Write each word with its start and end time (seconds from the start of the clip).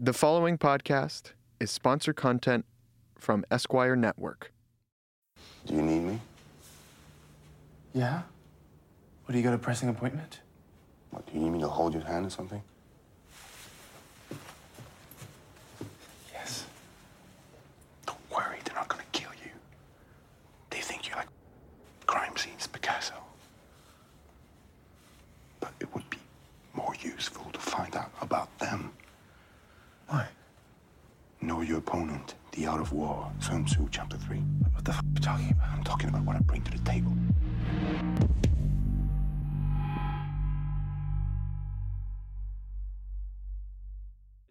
The 0.00 0.12
following 0.12 0.58
podcast 0.58 1.32
is 1.58 1.72
sponsor 1.72 2.12
content 2.12 2.64
from 3.18 3.44
Esquire 3.50 3.96
Network. 3.96 4.52
Do 5.66 5.74
you 5.74 5.82
need 5.82 6.00
me? 6.00 6.20
Yeah? 7.92 8.22
What, 9.24 9.32
do 9.32 9.38
you 9.38 9.42
got 9.42 9.54
a 9.54 9.58
pressing 9.58 9.88
appointment? 9.88 10.38
What, 11.10 11.26
do 11.26 11.32
you 11.34 11.40
need 11.40 11.50
me 11.50 11.58
to 11.62 11.66
hold 11.66 11.94
your 11.94 12.04
hand 12.04 12.24
or 12.26 12.30
something? 12.30 12.62
Yes. 16.32 16.64
Don't 18.06 18.18
worry, 18.30 18.58
they're 18.64 18.76
not 18.76 18.86
gonna 18.86 19.02
kill 19.10 19.30
you. 19.44 19.50
They 20.70 20.78
think 20.78 21.08
you're 21.08 21.16
like 21.18 21.26
crime 22.06 22.36
scenes 22.36 22.68
Picasso. 22.68 23.14
But 25.58 25.72
it 25.80 25.92
would 25.92 26.08
be 26.08 26.18
more 26.72 26.94
useful 27.02 27.50
to 27.52 27.58
find 27.58 27.96
out 27.96 28.12
about 28.20 28.56
them. 28.60 28.92
Why? 30.08 30.26
Know 31.42 31.60
your 31.60 31.78
opponent, 31.78 32.34
the 32.52 32.66
art 32.66 32.80
Sun 33.48 33.64
Tzu, 33.64 33.88
chapter 33.90 34.18
3. 34.18 34.36
What 34.74 34.84
the 34.84 34.90
f 34.90 34.98
are 34.98 35.04
you 35.14 35.20
talking 35.22 35.50
about? 35.52 35.68
I'm 35.70 35.82
talking 35.82 36.08
about 36.10 36.22
what 36.24 36.36
I 36.36 36.40
bring 36.40 36.60
to 36.64 36.70
the 36.70 36.84
table. 36.84 37.10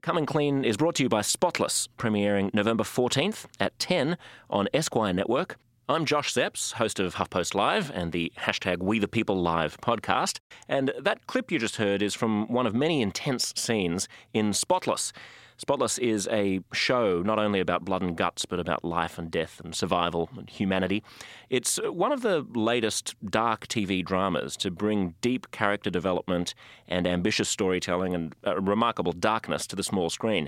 Coming 0.01 0.25
Clean 0.25 0.65
is 0.65 0.77
brought 0.77 0.95
to 0.95 1.03
you 1.03 1.09
by 1.09 1.21
Spotless, 1.21 1.87
premiering 1.99 2.51
November 2.55 2.83
14th 2.83 3.45
at 3.59 3.77
10 3.77 4.17
on 4.49 4.67
Esquire 4.73 5.13
Network. 5.13 5.57
I'm 5.87 6.03
Josh 6.03 6.33
Zepps, 6.33 6.73
host 6.73 6.99
of 6.99 7.15
HuffPost 7.15 7.53
Live 7.53 7.91
and 7.93 8.11
the 8.11 8.33
hashtag 8.39 8.79
We 8.79 8.97
the 8.97 9.07
People 9.07 9.39
Live 9.39 9.77
podcast. 9.77 10.39
And 10.67 10.91
that 10.99 11.27
clip 11.27 11.51
you 11.51 11.59
just 11.59 11.75
heard 11.75 12.01
is 12.01 12.15
from 12.15 12.47
one 12.47 12.65
of 12.65 12.73
many 12.73 13.03
intense 13.03 13.53
scenes 13.55 14.07
in 14.33 14.53
Spotless. 14.53 15.13
Spotless 15.59 15.97
is 15.97 16.27
a 16.31 16.61
show 16.71 17.23
not 17.23 17.39
only 17.39 17.59
about 17.59 17.83
blood 17.83 18.03
and 18.03 18.15
guts, 18.15 18.45
but 18.45 18.59
about 18.59 18.85
life 18.85 19.17
and 19.17 19.31
death 19.31 19.59
and 19.63 19.73
survival 19.73 20.29
and 20.37 20.47
humanity. 20.47 21.03
It's 21.49 21.79
one 21.83 22.11
of 22.11 22.21
the 22.21 22.45
latest 22.53 23.15
dark 23.27 23.67
TV 23.67 24.05
dramas 24.05 24.55
to 24.57 24.69
bring 24.69 25.15
deep 25.19 25.49
character 25.49 25.89
development 25.89 26.53
and 26.87 27.07
ambitious 27.07 27.49
storytelling 27.49 28.13
and 28.13 28.35
remarkable 28.45 29.13
darkness 29.13 29.65
to 29.67 29.75
the 29.75 29.81
small 29.83 30.11
screen. 30.11 30.47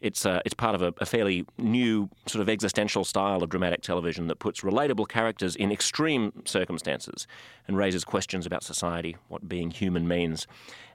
It's, 0.00 0.26
uh, 0.26 0.40
it's 0.44 0.54
part 0.54 0.74
of 0.74 0.82
a, 0.82 0.92
a 0.98 1.06
fairly 1.06 1.44
new 1.56 2.08
sort 2.26 2.42
of 2.42 2.48
existential 2.48 3.04
style 3.04 3.44
of 3.44 3.50
dramatic 3.50 3.82
television 3.82 4.26
that 4.26 4.40
puts 4.40 4.62
relatable 4.62 5.08
characters 5.08 5.54
in 5.54 5.70
extreme 5.70 6.32
circumstances 6.44 7.28
and 7.68 7.76
raises 7.76 8.04
questions 8.04 8.44
about 8.44 8.64
society, 8.64 9.16
what 9.28 9.48
being 9.48 9.70
human 9.70 10.08
means. 10.08 10.48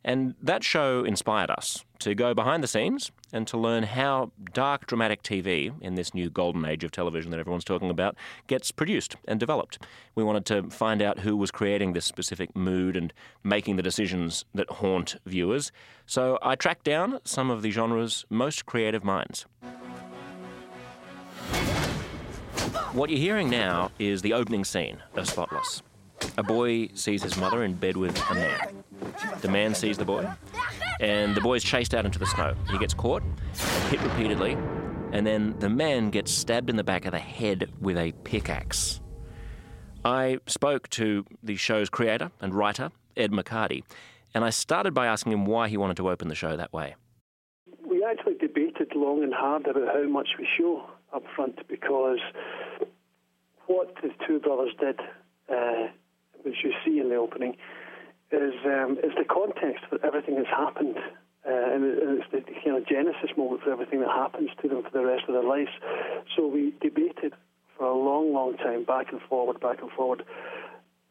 And 0.04 0.36
that 0.42 0.66
show 0.66 1.06
inspired 1.06 1.50
us 1.50 1.86
to 2.04 2.14
go 2.14 2.34
behind 2.34 2.62
the 2.62 2.68
scenes 2.68 3.12
and 3.32 3.48
to 3.48 3.58
learn 3.58 3.84
how 3.84 4.30
dark 4.52 4.86
dramatic 4.88 5.24
TV 5.24 5.72
in 5.82 5.96
this 5.96 6.14
new 6.14 6.30
golden 6.30 6.66
age 6.66 6.84
of 6.84 6.92
television 6.92 7.32
that 7.32 7.40
everyone's 7.40 7.64
talking 7.64 7.90
about 7.90 8.18
gets 8.48 8.72
produced 8.72 9.16
and 9.26 9.40
developed. 9.40 9.82
We 10.14 10.22
wanted 10.22 10.46
to 10.48 10.64
find 10.70 11.02
out 11.02 11.20
who 11.20 11.38
was 11.38 11.50
creating 11.50 11.94
this 11.94 12.04
specific 12.04 12.58
mood 12.58 12.98
and 12.98 13.14
making 13.42 13.78
the 13.78 13.84
decisions 13.84 14.44
that 14.54 14.70
haunt 14.70 15.16
viewers. 15.26 15.72
So 16.06 16.38
I 16.42 16.56
tracked 16.56 16.84
down 16.84 17.20
some 17.24 17.50
of 17.50 17.62
the 17.62 17.72
genre's 17.72 18.26
most 18.30 18.66
creative 18.66 19.06
minds. 19.06 19.46
What 22.92 23.10
you're 23.10 23.20
hearing 23.20 23.50
now 23.50 23.92
is 23.98 24.22
the 24.22 24.34
opening 24.34 24.66
scene 24.66 24.98
of 25.16 25.30
Spotless. 25.30 25.82
A 26.38 26.44
boy 26.44 26.90
sees 26.94 27.24
his 27.24 27.38
mother 27.38 27.64
in 27.64 27.74
bed 27.74 27.98
with 27.98 28.20
a 28.30 28.34
man. 28.34 28.84
The 29.42 29.50
man 29.50 29.76
sees 29.76 29.98
the 29.98 30.06
boy, 30.06 30.28
and 31.00 31.36
the 31.36 31.42
boy 31.42 31.56
is 31.56 31.64
chased 31.64 31.94
out 31.94 32.06
into 32.06 32.20
the 32.20 32.26
snow. 32.26 32.56
He 32.72 32.78
gets 32.78 32.94
caught, 32.94 33.24
hit 33.90 34.02
repeatedly, 34.02 34.58
and 35.12 35.28
then 35.28 35.56
the 35.60 35.70
man 35.70 36.10
gets 36.10 36.32
stabbed 36.32 36.70
in 36.70 36.76
the 36.76 36.84
back 36.84 37.06
of 37.06 37.12
the 37.12 37.20
head 37.20 37.72
with 37.80 37.98
a 37.98 38.12
pickaxe. 38.24 39.00
I 40.06 40.40
spoke 40.48 40.90
to 40.90 41.26
the 41.44 41.56
show's 41.56 41.90
creator 41.90 42.32
and 42.42 42.54
writer, 42.54 42.92
Ed 43.16 43.32
McCardie, 43.32 43.84
and 44.34 44.44
I 44.44 44.50
started 44.50 44.94
by 44.94 45.06
asking 45.06 45.32
him 45.32 45.46
why 45.46 45.70
he 45.70 45.78
wanted 45.78 45.98
to 45.98 46.10
open 46.10 46.28
the 46.28 46.36
show 46.36 46.58
that 46.58 46.74
way. 46.74 46.96
We 47.86 48.04
actually 48.04 48.36
debated 48.36 48.94
long 48.96 49.24
and 49.24 49.34
hard 49.34 49.68
about 49.68 49.88
how 49.94 50.04
much 50.08 50.30
we 50.40 50.48
show 50.58 50.84
up 51.14 51.24
front 51.36 51.68
because 51.68 52.20
what 53.68 53.94
the 54.02 54.10
two 54.28 54.40
brothers 54.40 54.74
did, 54.80 55.00
uh, 55.50 55.88
which 56.44 56.64
you 56.64 56.74
see 56.86 57.00
in 57.00 57.10
the 57.10 57.16
opening, 57.16 57.56
is 58.32 58.54
um, 58.66 58.98
is 59.04 59.14
the 59.18 59.26
context 59.26 59.86
for 59.90 60.04
everything 60.06 60.36
that's 60.36 60.48
happened, 60.48 60.98
uh, 60.98 61.74
and 61.74 61.84
it's 61.84 62.32
the 62.32 62.42
kind 62.64 62.78
of 62.78 62.88
genesis 62.88 63.32
moment 63.38 63.62
for 63.64 63.72
everything 63.72 64.00
that 64.02 64.10
happens 64.10 64.50
to 64.62 64.68
them 64.68 64.84
for 64.84 64.92
the 64.92 65.06
rest 65.06 65.24
of 65.28 65.34
their 65.34 65.44
lives. 65.44 65.72
So 66.36 66.48
we 66.48 66.74
debated 66.82 67.34
for 67.78 67.86
a 67.86 67.96
long, 67.96 68.34
long 68.34 68.58
time, 68.58 68.84
back 68.84 69.12
and 69.12 69.22
forward, 69.22 69.60
back 69.60 69.82
and 69.82 69.92
forward, 69.92 70.24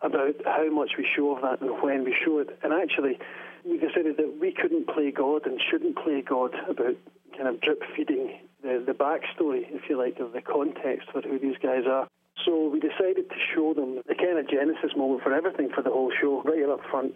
about 0.00 0.34
how 0.44 0.70
much 0.70 0.92
we 0.98 1.06
show 1.14 1.36
of 1.36 1.42
that 1.42 1.60
and 1.60 1.82
when 1.82 2.04
we 2.04 2.14
show 2.24 2.38
it. 2.38 2.58
And 2.62 2.72
actually, 2.72 3.18
we 3.64 3.78
decided 3.78 4.16
that 4.16 4.38
we 4.40 4.52
couldn't 4.52 4.88
play 4.88 5.10
God 5.10 5.46
and 5.46 5.60
shouldn't 5.70 5.96
play 5.96 6.22
God 6.22 6.54
about 6.68 6.96
kind 7.36 7.48
of 7.48 7.60
drip 7.60 7.82
feeding 7.96 8.38
the, 8.62 8.82
the 8.84 8.92
backstory, 8.92 9.66
if 9.70 9.82
you 9.88 9.98
like, 9.98 10.18
of 10.18 10.32
the 10.32 10.42
context 10.42 11.08
for 11.12 11.20
who 11.22 11.38
these 11.38 11.56
guys 11.62 11.84
are. 11.88 12.08
So 12.44 12.68
we 12.68 12.80
decided 12.80 13.28
to 13.28 13.36
show 13.54 13.74
them 13.74 14.00
the 14.08 14.14
kind 14.14 14.38
of 14.38 14.48
genesis 14.48 14.96
moment 14.96 15.22
for 15.22 15.32
everything 15.32 15.68
for 15.74 15.82
the 15.82 15.90
whole 15.90 16.10
show, 16.20 16.42
right 16.42 16.68
up 16.68 16.80
front. 16.90 17.14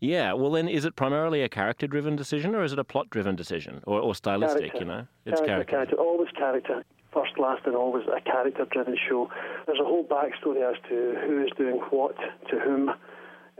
Yeah, 0.00 0.34
well, 0.34 0.50
then 0.50 0.68
is 0.68 0.84
it 0.84 0.94
primarily 0.94 1.42
a 1.42 1.48
character 1.48 1.86
driven 1.86 2.16
decision 2.16 2.54
or 2.54 2.62
is 2.62 2.72
it 2.72 2.78
a 2.78 2.84
plot 2.84 3.10
driven 3.10 3.34
decision 3.34 3.82
or, 3.86 4.00
or 4.00 4.14
stylistic, 4.14 4.72
Character. 4.72 4.78
you 4.78 4.84
know? 4.84 5.06
It's 5.24 5.40
character, 5.40 5.70
character, 5.70 5.96
always 5.96 6.28
character. 6.36 6.84
First, 7.12 7.38
last, 7.38 7.66
and 7.66 7.74
always 7.76 8.06
a 8.06 8.20
character 8.20 8.66
driven 8.70 8.96
show. 9.08 9.30
There's 9.66 9.80
a 9.80 9.84
whole 9.84 10.04
backstory 10.04 10.62
as 10.68 10.76
to 10.88 11.18
who 11.26 11.42
is 11.44 11.50
doing 11.56 11.76
what 11.90 12.16
to 12.50 12.58
whom. 12.58 12.90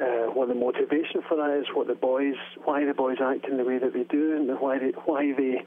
Uh, 0.01 0.33
what 0.33 0.49
the 0.49 0.55
motivation 0.55 1.21
for 1.29 1.37
that 1.37 1.51
is, 1.61 1.67
what 1.75 1.87
the 1.87 1.95
boys, 1.95 2.35
why 2.65 2.83
the 2.83 2.95
boys 2.95 3.19
act 3.23 3.47
in 3.47 3.59
the 3.59 3.63
way 3.63 3.79
that 3.79 3.93
they 3.93 4.05
do, 4.05 4.35
and 4.35 4.49
why 4.59 4.79
they, 4.79 4.89
why 5.05 5.33
they, 5.37 5.63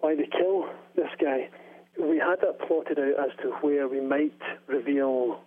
why 0.00 0.16
they 0.16 0.26
kill 0.26 0.66
this 0.96 1.08
guy. 1.20 1.48
We 2.00 2.18
had 2.18 2.40
that 2.40 2.66
plotted 2.66 2.98
out 2.98 3.30
as 3.30 3.36
to 3.42 3.50
where 3.60 3.88
we 3.88 4.00
might 4.00 4.38
reveal 4.66 5.40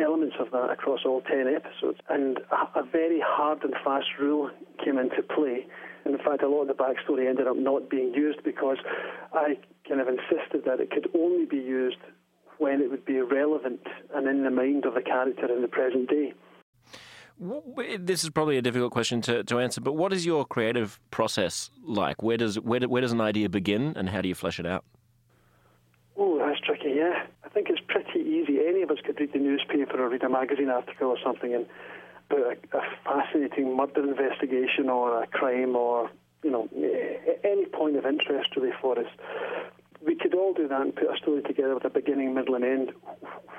elements 0.00 0.36
of 0.38 0.50
that 0.52 0.70
across 0.70 1.00
all 1.04 1.22
10 1.22 1.46
episodes. 1.48 1.98
And 2.08 2.38
a, 2.74 2.82
very 2.84 3.20
hard 3.24 3.62
and 3.64 3.74
fast 3.84 4.06
rule 4.20 4.50
came 4.84 4.98
into 4.98 5.22
play. 5.22 5.66
And 6.04 6.14
in 6.14 6.24
fact, 6.24 6.42
a 6.42 6.48
lot 6.48 6.62
of 6.62 6.68
the 6.68 6.74
backstory 6.74 7.28
ended 7.28 7.46
up 7.46 7.56
not 7.56 7.90
being 7.90 8.14
used 8.14 8.42
because 8.44 8.78
I 9.32 9.58
kind 9.88 10.00
of 10.00 10.08
insisted 10.08 10.64
that 10.64 10.80
it 10.80 10.90
could 10.90 11.08
only 11.14 11.46
be 11.46 11.56
used 11.56 11.98
when 12.58 12.80
it 12.80 12.90
would 12.90 13.04
be 13.04 13.20
relevant 13.20 13.80
and 14.14 14.26
in 14.28 14.44
the 14.44 14.50
mind 14.50 14.84
of 14.84 14.94
the 14.94 15.02
character 15.02 15.52
in 15.52 15.62
the 15.62 15.68
present 15.68 16.08
day. 16.08 16.32
This 18.00 18.24
is 18.24 18.30
probably 18.30 18.56
a 18.56 18.62
difficult 18.62 18.90
question 18.90 19.20
to, 19.22 19.44
to 19.44 19.60
answer, 19.60 19.80
but 19.80 19.92
what 19.92 20.12
is 20.12 20.26
your 20.26 20.44
creative 20.44 20.98
process 21.12 21.70
like? 21.84 22.20
Where 22.20 22.36
does 22.36 22.58
where, 22.58 22.80
where 22.80 23.00
does 23.00 23.12
an 23.12 23.20
idea 23.20 23.48
begin, 23.48 23.92
and 23.94 24.08
how 24.08 24.22
do 24.22 24.28
you 24.28 24.34
flesh 24.34 24.58
it 24.58 24.66
out? 24.66 24.84
Yeah. 26.94 27.26
I 27.44 27.48
think 27.48 27.68
it's 27.70 27.80
pretty 27.86 28.20
easy. 28.20 28.58
Any 28.66 28.82
of 28.82 28.90
us 28.90 28.98
could 29.04 29.18
read 29.18 29.32
the 29.32 29.38
newspaper 29.38 30.02
or 30.02 30.08
read 30.08 30.22
a 30.22 30.28
magazine 30.28 30.68
article 30.68 31.08
or 31.08 31.18
something 31.24 31.54
and 31.54 31.66
about 32.30 32.58
a, 32.72 32.76
a 32.76 32.82
fascinating 33.04 33.76
murder 33.76 34.08
investigation 34.08 34.88
or 34.88 35.22
a 35.22 35.26
crime 35.26 35.74
or, 35.76 36.10
you 36.42 36.50
know, 36.50 36.68
any 37.44 37.66
point 37.66 37.96
of 37.96 38.04
interest 38.04 38.50
really 38.56 38.72
for 38.80 38.98
us. 38.98 39.06
We 40.04 40.14
could 40.14 40.34
all 40.34 40.54
do 40.54 40.68
that 40.68 40.80
and 40.80 40.94
put 40.94 41.12
a 41.12 41.16
story 41.16 41.42
together 41.42 41.74
with 41.74 41.84
a 41.84 41.90
beginning, 41.90 42.34
middle 42.34 42.54
and 42.54 42.64
end. 42.64 42.92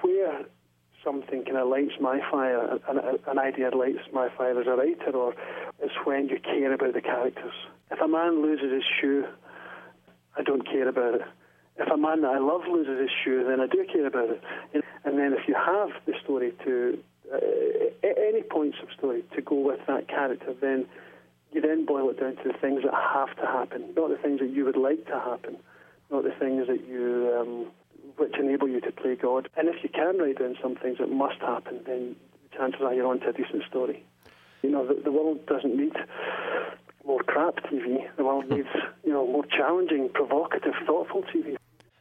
Where 0.01 0.45
something 1.03 1.44
kind 1.45 1.57
of 1.57 1.68
lights 1.68 1.94
my 2.00 2.19
fire, 2.29 2.79
an, 2.88 3.00
an 3.28 3.39
idea 3.39 3.69
lights 3.75 4.00
my 4.13 4.29
fire 4.38 4.59
as 4.59 4.68
a 4.68 4.72
writer, 4.72 5.12
or 5.12 5.34
is 5.84 5.91
when 6.03 6.29
you 6.29 6.39
care 6.39 6.73
about 6.73 6.94
the 6.94 7.01
characters. 7.01 7.53
If 7.91 8.00
a 8.00 8.07
man 8.07 8.41
loses 8.41 8.72
his 8.72 8.84
shoe, 9.01 9.25
I 10.38 10.44
don't 10.44 10.66
care 10.66 10.88
about 10.88 11.15
it. 11.15 11.21
If 11.79 11.89
a 11.89 11.97
man 11.97 12.21
that 12.21 12.31
I 12.31 12.39
love 12.39 12.61
loses 12.69 12.99
his 12.99 13.09
shoe, 13.23 13.45
then 13.47 13.61
I 13.61 13.67
do 13.67 13.85
care 13.91 14.05
about 14.05 14.29
it. 14.29 14.43
And 15.05 15.17
then 15.17 15.33
if 15.33 15.47
you 15.47 15.55
have 15.55 15.89
the 16.05 16.13
story 16.23 16.53
to, 16.65 16.99
uh, 17.33 17.37
any 18.03 18.43
points 18.43 18.77
of 18.83 18.89
story 18.97 19.23
to 19.35 19.41
go 19.41 19.55
with 19.55 19.79
that 19.87 20.07
character, 20.09 20.53
then 20.59 20.85
you 21.51 21.61
then 21.61 21.85
boil 21.85 22.09
it 22.09 22.19
down 22.19 22.35
to 22.37 22.43
the 22.51 22.57
things 22.59 22.83
that 22.83 22.93
have 22.93 23.35
to 23.37 23.45
happen, 23.45 23.93
not 23.95 24.09
the 24.09 24.17
things 24.17 24.39
that 24.39 24.49
you 24.49 24.65
would 24.65 24.77
like 24.77 25.05
to 25.07 25.19
happen, 25.19 25.57
not 26.11 26.23
the 26.23 26.31
things 26.37 26.67
that 26.67 26.85
you, 26.87 27.33
um, 27.39 27.71
which 28.17 28.35
enable 28.37 28.67
you 28.67 28.81
to 28.81 28.91
play 28.91 29.15
God. 29.15 29.49
And 29.55 29.67
if 29.67 29.81
you 29.81 29.89
can 29.89 30.17
write 30.17 30.39
down 30.39 30.57
some 30.61 30.75
things 30.75 30.97
that 30.99 31.09
must 31.09 31.39
happen, 31.39 31.79
then 31.85 32.15
chances 32.55 32.81
are 32.81 32.93
you're 32.93 33.07
onto 33.07 33.27
a 33.27 33.33
decent 33.33 33.63
story. 33.67 34.03
You 34.61 34.69
know, 34.69 34.85
the, 34.85 35.01
the 35.01 35.11
world 35.11 35.45
doesn't 35.45 35.75
need 35.75 35.95
more 37.05 37.23
crap 37.23 37.55
TV. 37.65 38.05
The 38.17 38.23
world 38.23 38.49
needs, 38.49 38.67
you 39.03 39.13
know, 39.13 39.25
more 39.25 39.45
challenging, 39.45 40.09
provocative, 40.13 40.73
thoughtful 40.85 41.23
TV. 41.33 41.58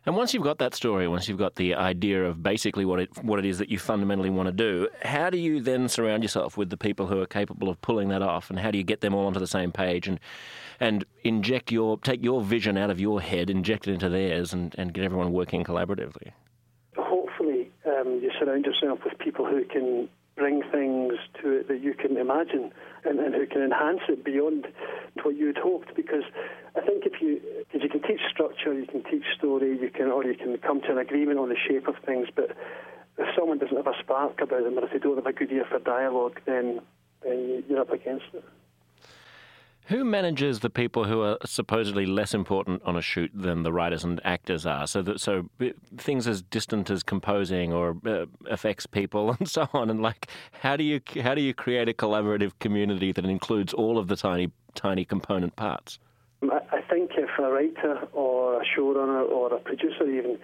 And 0.08 0.16
once 0.16 0.32
you've 0.32 0.42
got 0.42 0.56
that 0.56 0.74
story, 0.74 1.06
once 1.06 1.28
you've 1.28 1.36
got 1.36 1.56
the 1.56 1.74
idea 1.74 2.24
of 2.24 2.42
basically 2.42 2.86
what 2.86 2.98
it 2.98 3.10
what 3.22 3.38
it 3.38 3.44
is 3.44 3.58
that 3.58 3.68
you 3.68 3.78
fundamentally 3.78 4.30
want 4.30 4.46
to 4.46 4.52
do, 4.54 4.88
how 5.02 5.28
do 5.28 5.36
you 5.36 5.60
then 5.60 5.86
surround 5.86 6.22
yourself 6.22 6.56
with 6.56 6.70
the 6.70 6.78
people 6.78 7.06
who 7.06 7.20
are 7.20 7.26
capable 7.26 7.68
of 7.68 7.78
pulling 7.82 8.08
that 8.08 8.22
off, 8.22 8.48
and 8.48 8.58
how 8.58 8.70
do 8.70 8.78
you 8.78 8.84
get 8.84 9.02
them 9.02 9.14
all 9.14 9.26
onto 9.26 9.38
the 9.38 9.46
same 9.46 9.70
page 9.70 10.08
and 10.08 10.18
and 10.80 11.04
inject 11.24 11.70
your 11.70 11.98
take 11.98 12.24
your 12.24 12.40
vision 12.40 12.78
out 12.78 12.88
of 12.88 12.98
your 12.98 13.20
head, 13.20 13.50
inject 13.50 13.86
it 13.86 13.92
into 13.92 14.08
theirs, 14.08 14.54
and, 14.54 14.74
and 14.78 14.94
get 14.94 15.04
everyone 15.04 15.30
working 15.30 15.62
collaboratively? 15.62 16.32
Hopefully, 16.96 17.70
um, 17.84 18.18
you 18.22 18.30
surround 18.40 18.64
yourself 18.64 19.00
with 19.04 19.18
people 19.18 19.44
who 19.44 19.62
can 19.66 20.08
bring 20.36 20.62
things 20.72 21.14
to 21.42 21.50
it 21.50 21.68
that 21.68 21.82
you 21.82 21.92
can 21.92 22.16
imagine 22.16 22.72
and, 23.04 23.18
and 23.18 23.34
who 23.34 23.46
can 23.46 23.60
enhance 23.60 24.00
it 24.08 24.24
beyond 24.24 24.68
what 25.22 25.36
you 25.36 25.48
had 25.48 25.58
hoped. 25.58 25.94
Because 25.94 26.22
I 26.76 26.80
think 26.80 27.04
if 27.04 27.20
you, 27.20 27.42
you 27.82 27.88
can 27.88 28.02
teach 28.02 28.20
structure, 28.30 28.72
you 28.72 28.86
can 28.86 29.02
teach 29.04 29.24
story, 29.36 29.78
you 29.78 29.90
can, 29.90 30.10
or 30.10 30.24
you 30.24 30.34
can 30.34 30.56
come 30.58 30.80
to 30.82 30.92
an 30.92 30.98
agreement 30.98 31.38
on 31.38 31.48
the 31.48 31.56
shape 31.56 31.88
of 31.88 31.96
things. 32.04 32.28
But 32.34 32.56
if 33.18 33.34
someone 33.36 33.58
doesn't 33.58 33.76
have 33.76 33.86
a 33.86 33.98
spark 34.00 34.40
about 34.40 34.64
them, 34.64 34.78
or 34.78 34.84
if 34.84 34.92
they 34.92 34.98
don't 34.98 35.16
have 35.16 35.26
a 35.26 35.32
good 35.32 35.50
ear 35.52 35.64
for 35.68 35.78
dialogue, 35.78 36.40
then 36.46 36.80
then 37.22 37.64
you're 37.68 37.80
up 37.80 37.90
against 37.90 38.26
it. 38.32 38.44
Who 39.88 40.04
manages 40.04 40.60
the 40.60 40.68
people 40.68 41.04
who 41.04 41.22
are 41.22 41.38
supposedly 41.46 42.04
less 42.04 42.34
important 42.34 42.82
on 42.84 42.94
a 42.94 43.00
shoot 43.00 43.30
than 43.32 43.62
the 43.62 43.72
writers 43.72 44.04
and 44.04 44.20
actors 44.22 44.66
are? 44.66 44.86
So 44.86 45.00
that 45.00 45.18
so 45.18 45.48
things 45.96 46.28
as 46.28 46.42
distant 46.42 46.90
as 46.90 47.02
composing 47.02 47.72
or 47.72 47.96
uh, 48.06 48.26
effects 48.50 48.84
people 48.84 49.32
and 49.38 49.48
so 49.48 49.66
on. 49.72 49.88
And 49.88 50.02
like, 50.02 50.28
how 50.60 50.76
do 50.76 50.84
you 50.84 51.00
how 51.22 51.34
do 51.34 51.40
you 51.40 51.54
create 51.54 51.88
a 51.88 51.94
collaborative 51.94 52.52
community 52.60 53.12
that 53.12 53.24
includes 53.24 53.72
all 53.72 53.96
of 53.96 54.08
the 54.08 54.16
tiny 54.16 54.52
tiny 54.74 55.06
component 55.06 55.56
parts? 55.56 55.98
Um, 56.42 56.50
I 56.50 56.80
think 56.88 57.12
if 57.16 57.30
a 57.38 57.50
writer 57.50 58.06
or 58.12 58.62
a 58.62 58.64
showrunner 58.64 59.28
or 59.28 59.52
a 59.54 59.58
producer 59.58 60.04
even 60.08 60.38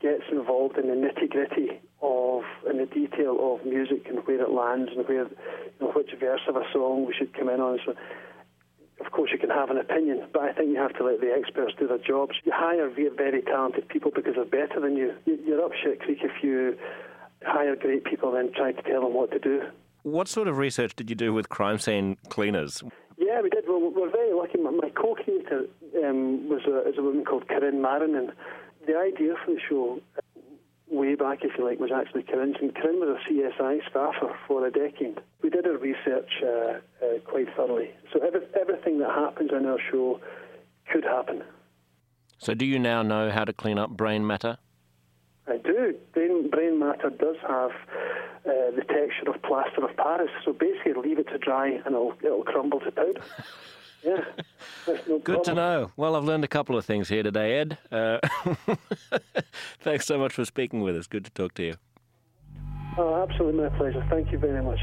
gets 0.00 0.24
involved 0.32 0.78
in 0.78 0.88
the 0.88 0.94
nitty 0.94 1.28
gritty 1.30 1.80
of 2.02 2.42
in 2.68 2.78
the 2.78 2.86
detail 2.86 3.36
of 3.40 3.66
music 3.66 4.06
and 4.08 4.18
where 4.26 4.42
it 4.42 4.50
lands 4.50 4.90
and 4.96 5.06
where 5.06 5.24
you 5.24 5.36
know, 5.80 5.92
which 5.92 6.10
verse 6.18 6.40
of 6.48 6.56
a 6.56 6.64
song 6.72 7.06
we 7.06 7.14
should 7.16 7.32
come 7.34 7.48
in 7.48 7.60
on. 7.60 7.78
So 7.84 7.94
of 9.04 9.12
course, 9.12 9.30
you 9.32 9.38
can 9.38 9.50
have 9.50 9.70
an 9.70 9.78
opinion, 9.78 10.26
but 10.32 10.42
I 10.42 10.52
think 10.52 10.70
you 10.70 10.76
have 10.76 10.94
to 10.98 11.04
let 11.04 11.20
the 11.20 11.32
experts 11.32 11.72
do 11.78 11.88
their 11.88 11.98
jobs. 11.98 12.32
You 12.44 12.52
hire 12.54 12.90
very 12.90 13.42
talented 13.42 13.88
people 13.88 14.10
because 14.14 14.34
they're 14.34 14.44
better 14.44 14.80
than 14.80 14.96
you. 14.96 15.14
You're 15.24 15.64
up 15.64 15.72
shit 15.82 16.00
creek 16.00 16.18
if 16.22 16.42
you 16.42 16.76
hire 17.44 17.76
great 17.76 18.04
people 18.04 18.34
and 18.34 18.52
try 18.54 18.72
to 18.72 18.82
tell 18.82 19.02
them 19.02 19.14
what 19.14 19.30
to 19.32 19.38
do. 19.38 19.62
What 20.02 20.28
sort 20.28 20.48
of 20.48 20.58
research 20.58 20.94
did 20.96 21.08
you 21.08 21.16
do 21.16 21.32
with 21.32 21.48
crime 21.48 21.78
scene 21.78 22.16
cleaners? 22.28 22.82
Yeah, 23.18 23.40
we 23.42 23.50
did. 23.50 23.64
Well, 23.66 23.92
we're 23.94 24.10
very 24.10 24.32
lucky. 24.34 24.58
My 24.58 24.70
co-creator 25.00 25.64
um, 26.04 26.48
was 26.48 26.62
a, 26.66 26.88
is 26.88 26.98
a 26.98 27.02
woman 27.02 27.24
called 27.24 27.48
Corinne 27.48 27.80
Marrinan, 27.80 28.18
and 28.18 28.32
the 28.86 28.96
idea 28.96 29.34
for 29.44 29.54
the 29.54 29.60
show 29.68 30.00
way 30.90 31.14
back, 31.14 31.38
if 31.42 31.52
you 31.56 31.64
like, 31.64 31.78
was 31.78 31.90
actually 31.94 32.22
Corinne. 32.22 32.54
And 32.60 32.74
Corinne 32.74 33.00
was 33.00 33.16
a 33.16 33.30
CSI 33.32 33.80
staffer 33.88 34.36
for 34.46 34.66
a 34.66 34.70
decade. 34.70 35.18
We 35.42 35.50
did 35.50 35.66
our 35.66 35.76
research 35.76 36.30
uh, 36.42 36.46
uh, 36.46 37.18
quite 37.24 37.46
thoroughly. 37.56 37.90
So 38.12 38.20
every, 38.20 38.40
everything 38.60 38.98
that 38.98 39.10
happens 39.10 39.50
in 39.52 39.66
our 39.66 39.78
show 39.90 40.20
could 40.92 41.04
happen. 41.04 41.42
So 42.38 42.54
do 42.54 42.64
you 42.64 42.78
now 42.78 43.02
know 43.02 43.30
how 43.30 43.44
to 43.44 43.52
clean 43.52 43.78
up 43.78 43.90
brain 43.90 44.26
matter? 44.26 44.58
I 45.46 45.58
do. 45.58 45.94
Brain, 46.12 46.50
brain 46.50 46.78
matter 46.78 47.10
does 47.10 47.36
have 47.46 47.70
uh, 48.46 48.70
the 48.74 48.84
texture 48.88 49.30
of 49.30 49.42
plaster 49.42 49.84
of 49.84 49.96
Paris. 49.96 50.30
So 50.44 50.52
basically, 50.52 50.94
leave 51.02 51.18
it 51.18 51.28
to 51.28 51.38
dry 51.38 51.68
and 51.68 51.86
it'll, 51.86 52.14
it'll 52.22 52.44
crumble 52.44 52.80
to 52.80 52.90
powder. 52.90 53.22
Yeah. 54.04 54.24
No 55.06 55.18
Good 55.18 55.44
to 55.44 55.54
know. 55.54 55.92
Well, 55.96 56.16
I've 56.16 56.24
learned 56.24 56.42
a 56.42 56.48
couple 56.48 56.76
of 56.76 56.84
things 56.84 57.08
here 57.08 57.22
today, 57.22 57.58
Ed. 57.58 57.78
Uh, 57.92 58.18
thanks 59.80 60.06
so 60.06 60.18
much 60.18 60.32
for 60.32 60.44
speaking 60.44 60.80
with 60.80 60.96
us. 60.96 61.06
Good 61.06 61.24
to 61.26 61.30
talk 61.30 61.54
to 61.54 61.62
you. 61.62 61.74
Oh, 62.96 63.22
absolutely 63.22 63.62
my 63.62 63.68
pleasure. 63.76 64.04
Thank 64.10 64.32
you 64.32 64.38
very 64.38 64.62
much. 64.62 64.80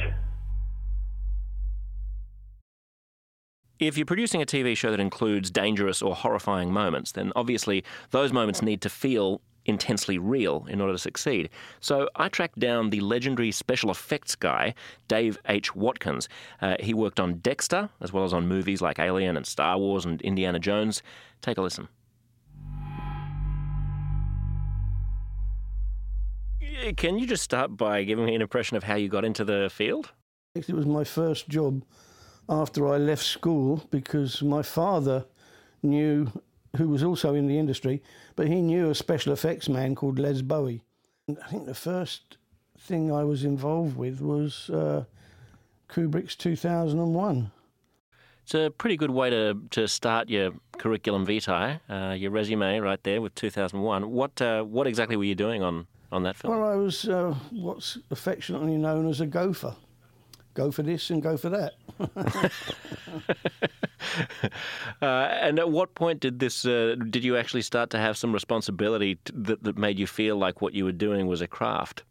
If 3.79 3.97
you're 3.97 4.05
producing 4.05 4.41
a 4.41 4.45
TV 4.45 4.77
show 4.77 4.91
that 4.91 4.99
includes 4.99 5.51
dangerous 5.51 6.01
or 6.01 6.15
horrifying 6.15 6.71
moments, 6.71 7.11
then 7.11 7.31
obviously 7.35 7.83
those 8.11 8.31
moments 8.31 8.61
need 8.61 8.81
to 8.81 8.89
feel 8.89 9.41
intensely 9.67 10.17
real 10.17 10.65
in 10.69 10.81
order 10.81 10.93
to 10.93 10.99
succeed. 10.99 11.49
So 11.79 12.09
I 12.15 12.29
tracked 12.29 12.59
down 12.59 12.89
the 12.89 13.01
legendary 13.01 13.51
special 13.51 13.91
effects 13.91 14.35
guy, 14.35 14.73
Dave 15.07 15.37
H. 15.47 15.75
Watkins. 15.75 16.27
Uh, 16.61 16.75
he 16.79 16.93
worked 16.93 17.19
on 17.19 17.35
Dexter, 17.35 17.89
as 18.01 18.11
well 18.11 18.23
as 18.23 18.33
on 18.33 18.47
movies 18.47 18.81
like 18.81 18.97
Alien 18.99 19.37
and 19.37 19.45
Star 19.45 19.77
Wars 19.77 20.05
and 20.05 20.21
Indiana 20.21 20.59
Jones. 20.59 21.03
Take 21.41 21.57
a 21.57 21.61
listen. 21.61 21.87
Can 26.95 27.17
you 27.19 27.25
just 27.25 27.43
start 27.43 27.75
by 27.75 28.03
giving 28.03 28.25
me 28.25 28.35
an 28.35 28.41
impression 28.41 28.77
of 28.77 28.83
how 28.83 28.95
you 28.95 29.09
got 29.09 29.25
into 29.25 29.43
the 29.43 29.69
field? 29.71 30.11
It 30.55 30.69
was 30.69 30.85
my 30.85 31.03
first 31.03 31.49
job 31.49 31.83
after 32.47 32.87
I 32.87 32.97
left 32.97 33.23
school 33.23 33.83
because 33.91 34.41
my 34.41 34.61
father 34.61 35.25
knew 35.83 36.31
who 36.77 36.89
was 36.89 37.03
also 37.03 37.33
in 37.33 37.47
the 37.47 37.59
industry, 37.59 38.01
but 38.35 38.47
he 38.47 38.61
knew 38.61 38.89
a 38.89 38.95
special 38.95 39.33
effects 39.33 39.67
man 39.67 39.95
called 39.95 40.19
Les 40.19 40.41
Bowie. 40.41 40.81
I 41.29 41.47
think 41.49 41.65
the 41.65 41.75
first 41.75 42.37
thing 42.79 43.11
I 43.11 43.23
was 43.23 43.43
involved 43.43 43.97
with 43.97 44.21
was 44.21 44.69
uh, 44.69 45.03
Kubrick's 45.89 46.35
2001. 46.35 47.51
It's 48.43 48.55
a 48.55 48.69
pretty 48.69 48.95
good 48.95 49.11
way 49.11 49.29
to, 49.29 49.61
to 49.71 49.87
start 49.89 50.29
your 50.29 50.51
curriculum 50.77 51.25
vitae, 51.25 51.81
uh, 51.89 52.13
your 52.13 52.31
resume 52.31 52.79
right 52.79 53.03
there 53.03 53.19
with 53.19 53.35
2001. 53.35 54.09
What 54.09 54.41
uh, 54.41 54.63
what 54.63 54.87
exactly 54.87 55.17
were 55.17 55.25
you 55.25 55.35
doing 55.35 55.63
on, 55.63 55.85
on 56.13 56.23
that 56.23 56.37
film? 56.37 56.57
Well, 56.57 56.69
I 56.69 56.75
was 56.75 57.09
uh, 57.09 57.35
what's 57.51 57.97
affectionately 58.09 58.77
known 58.77 59.09
as 59.09 59.19
a 59.19 59.25
gopher. 59.25 59.75
Go 60.57 60.71
for 60.71 60.81
this 60.81 61.11
and 61.11 61.21
go 61.21 61.37
for 61.37 61.49
that. 61.49 61.73
uh, 65.03 65.05
and 65.05 65.59
at 65.59 65.69
what 65.69 65.93
point 65.93 66.19
did 66.19 66.39
this? 66.39 66.65
Uh, 66.65 66.95
did 67.11 67.23
you 67.23 67.37
actually 67.37 67.61
start 67.61 67.91
to 67.91 67.99
have 67.99 68.17
some 68.17 68.33
responsibility 68.33 69.19
that, 69.35 69.61
that 69.61 69.77
made 69.77 69.99
you 69.99 70.07
feel 70.07 70.35
like 70.35 70.59
what 70.59 70.73
you 70.73 70.83
were 70.83 70.91
doing 70.91 71.27
was 71.27 71.41
a 71.41 71.47
craft? 71.47 72.01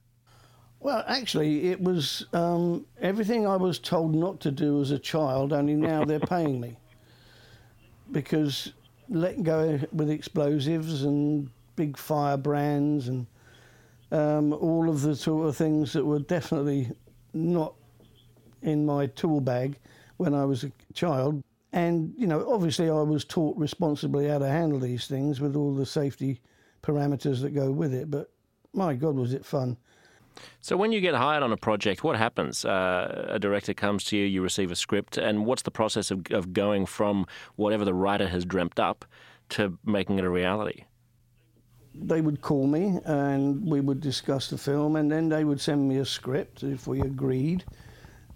Well, 0.79 1.03
actually, 1.09 1.71
it 1.71 1.81
was 1.81 2.27
um, 2.33 2.87
everything 3.03 3.49
I 3.49 3.57
was 3.57 3.81
told 3.81 4.15
not 4.15 4.39
to 4.43 4.53
do 4.53 4.81
as 4.81 4.93
a 4.93 4.99
child. 5.01 5.53
Only 5.53 5.75
now 5.75 6.05
they're 6.05 6.21
paying 6.37 6.61
me 6.61 6.77
because 8.13 8.73
letting 9.09 9.43
go 9.43 9.81
with 9.91 10.09
explosives 10.09 11.03
and 11.03 11.51
big 11.75 11.97
firebrands 11.97 13.09
and 13.09 13.27
um, 14.13 14.53
all 14.53 14.89
of 14.89 15.03
the 15.03 15.17
sort 15.17 15.49
of 15.49 15.57
things 15.57 15.95
that 15.95 16.05
were 16.05 16.21
definitely 16.21 16.93
not 17.35 17.75
in 18.63 18.87
my 18.87 19.07
tool 19.07 19.41
bag 19.41 19.79
when 20.17 20.35
I 20.35 20.45
was 20.45 20.65
a 20.65 20.73
child 20.95 21.43
and, 21.77 22.15
you 22.17 22.27
know, 22.27 22.51
obviously 22.51 22.89
I 22.89 23.03
was 23.03 23.25
taught 23.25 23.55
responsibly 23.59 24.29
how 24.29 24.39
to 24.39 24.49
handle 24.49 24.79
these 24.79 25.07
things 25.07 25.41
with 25.41 25.57
all 25.57 25.75
the 25.75 25.85
safety 25.85 26.41
parameters 26.83 27.43
that 27.43 27.51
go 27.51 27.71
with 27.71 27.93
it. 27.93 28.11
But 28.11 28.31
my 28.73 28.95
God, 28.95 29.17
was 29.17 29.35
it 29.35 29.45
fun. 29.45 29.77
So, 30.61 30.77
when 30.77 30.91
you 30.93 31.03
get 31.03 31.15
hired 31.15 31.43
on 31.43 31.53
a 31.53 31.57
project, 31.57 32.03
what 32.03 32.17
happens? 32.17 32.65
Uh, 32.65 33.27
a 33.29 33.39
director 33.39 33.75
comes 33.75 34.05
to 34.05 34.17
you, 34.17 34.25
you 34.25 34.43
receive 34.43 34.71
a 34.71 34.77
script, 34.77 35.19
and 35.19 35.45
what's 35.45 35.63
the 35.63 35.71
process 35.71 36.11
of, 36.11 36.27
of 36.31 36.55
going 36.55 36.87
from 36.87 37.27
whatever 37.57 37.85
the 37.85 37.95
writer 37.95 38.29
has 38.29 38.47
dreamt 38.47 38.79
up 38.79 39.05
to 39.51 39.79
making 39.85 40.19
it 40.19 40.25
a 40.25 40.31
reality? 40.31 40.85
They 41.95 42.23
would 42.23 42.43
call 42.43 42.67
me 42.67 43.01
and 43.07 43.67
we 43.67 43.81
would 43.81 44.01
discuss 44.01 44.49
the 44.49 44.59
film, 44.59 44.97
and 44.97 45.11
then 45.11 45.29
they 45.29 45.45
would 45.45 45.61
send 45.61 45.89
me 45.89 45.99
a 45.99 46.07
script 46.07 46.63
if 46.63 46.87
we 46.87 47.01
agreed. 47.01 47.65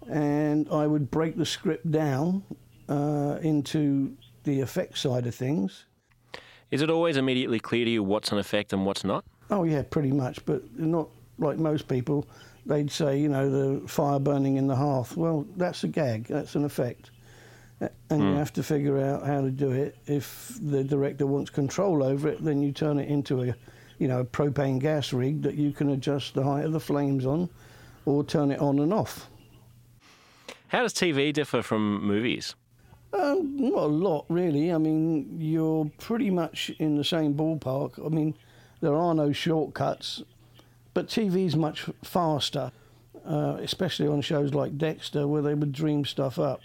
And 0.09 0.67
I 0.69 0.87
would 0.87 1.11
break 1.11 1.37
the 1.37 1.45
script 1.45 1.89
down 1.91 2.43
uh, 2.89 3.37
into 3.41 4.15
the 4.43 4.59
effect 4.61 4.97
side 4.97 5.27
of 5.27 5.35
things. 5.35 5.85
Is 6.71 6.81
it 6.81 6.89
always 6.89 7.17
immediately 7.17 7.59
clear 7.59 7.85
to 7.85 7.91
you 7.91 8.01
what's 8.01 8.31
an 8.31 8.37
effect 8.37 8.73
and 8.73 8.85
what's 8.85 9.03
not? 9.03 9.25
Oh 9.49 9.63
yeah, 9.63 9.83
pretty 9.83 10.11
much, 10.11 10.43
but 10.45 10.79
not 10.79 11.09
like 11.37 11.57
most 11.57 11.87
people. 11.87 12.27
They'd 12.65 12.91
say, 12.91 13.19
you 13.19 13.27
know, 13.27 13.49
the 13.49 13.87
fire 13.87 14.19
burning 14.19 14.55
in 14.55 14.67
the 14.67 14.75
hearth. 14.75 15.17
Well, 15.17 15.45
that's 15.57 15.83
a 15.83 15.87
gag. 15.87 16.27
That's 16.27 16.55
an 16.55 16.63
effect, 16.63 17.11
and 17.81 17.89
mm. 18.09 18.19
you 18.19 18.31
hmm. 18.31 18.37
have 18.37 18.53
to 18.53 18.63
figure 18.63 18.99
out 18.99 19.25
how 19.25 19.41
to 19.41 19.49
do 19.49 19.71
it. 19.71 19.97
If 20.05 20.57
the 20.61 20.83
director 20.83 21.25
wants 21.25 21.49
control 21.49 22.03
over 22.03 22.29
it, 22.29 22.43
then 22.43 22.61
you 22.61 22.71
turn 22.71 22.99
it 22.99 23.09
into 23.09 23.41
a, 23.41 23.55
you 23.97 24.07
know, 24.07 24.19
a 24.19 24.25
propane 24.25 24.79
gas 24.79 25.11
rig 25.11 25.41
that 25.41 25.55
you 25.55 25.71
can 25.71 25.89
adjust 25.89 26.33
the 26.35 26.43
height 26.43 26.63
of 26.63 26.71
the 26.71 26.79
flames 26.79 27.25
on, 27.25 27.49
or 28.05 28.23
turn 28.23 28.51
it 28.51 28.59
on 28.59 28.79
and 28.79 28.93
off. 28.93 29.30
How 30.71 30.83
does 30.83 30.93
TV 30.93 31.33
differ 31.33 31.61
from 31.61 32.01
movies? 32.01 32.55
Um, 33.11 33.57
not 33.57 33.83
a 33.83 33.87
lot, 33.87 34.25
really. 34.29 34.71
I 34.71 34.77
mean, 34.77 35.35
you're 35.37 35.91
pretty 35.97 36.29
much 36.29 36.71
in 36.79 36.95
the 36.95 37.03
same 37.03 37.33
ballpark. 37.33 38.03
I 38.03 38.07
mean, 38.07 38.35
there 38.79 38.95
are 38.95 39.13
no 39.13 39.33
shortcuts, 39.33 40.23
but 40.93 41.07
TV's 41.07 41.57
much 41.57 41.89
faster, 42.05 42.71
uh, 43.25 43.57
especially 43.59 44.07
on 44.07 44.21
shows 44.21 44.53
like 44.53 44.77
Dexter, 44.77 45.27
where 45.27 45.41
they 45.41 45.55
would 45.55 45.73
dream 45.73 46.05
stuff 46.05 46.39
up, 46.39 46.61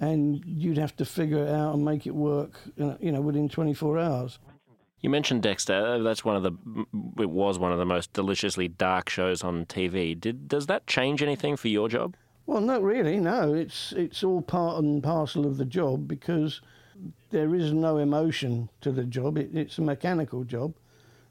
and 0.00 0.42
you'd 0.44 0.78
have 0.78 0.96
to 0.96 1.04
figure 1.04 1.44
it 1.44 1.50
out 1.50 1.74
and 1.74 1.84
make 1.84 2.08
it 2.08 2.14
work, 2.16 2.58
you 2.76 3.12
know, 3.12 3.20
within 3.20 3.48
24 3.48 3.96
hours. 3.96 4.40
You 5.02 5.08
mentioned 5.08 5.44
Dexter. 5.44 6.02
That's 6.02 6.24
one 6.24 6.34
of 6.34 6.42
the. 6.42 6.50
It 7.22 7.30
was 7.30 7.60
one 7.60 7.70
of 7.70 7.78
the 7.78 7.86
most 7.86 8.12
deliciously 8.12 8.66
dark 8.66 9.08
shows 9.08 9.44
on 9.44 9.66
TV. 9.66 10.20
Did 10.20 10.48
does 10.48 10.66
that 10.66 10.88
change 10.88 11.22
anything 11.22 11.56
for 11.56 11.68
your 11.68 11.88
job? 11.88 12.16
Well, 12.46 12.60
not 12.60 12.82
really. 12.82 13.18
No, 13.18 13.54
it's 13.54 13.92
it's 13.92 14.24
all 14.24 14.42
part 14.42 14.82
and 14.82 15.02
parcel 15.02 15.46
of 15.46 15.56
the 15.56 15.64
job 15.64 16.08
because 16.08 16.60
there 17.30 17.54
is 17.54 17.72
no 17.72 17.98
emotion 17.98 18.68
to 18.80 18.90
the 18.90 19.04
job. 19.04 19.38
It, 19.38 19.50
it's 19.54 19.78
a 19.78 19.82
mechanical 19.82 20.44
job 20.44 20.74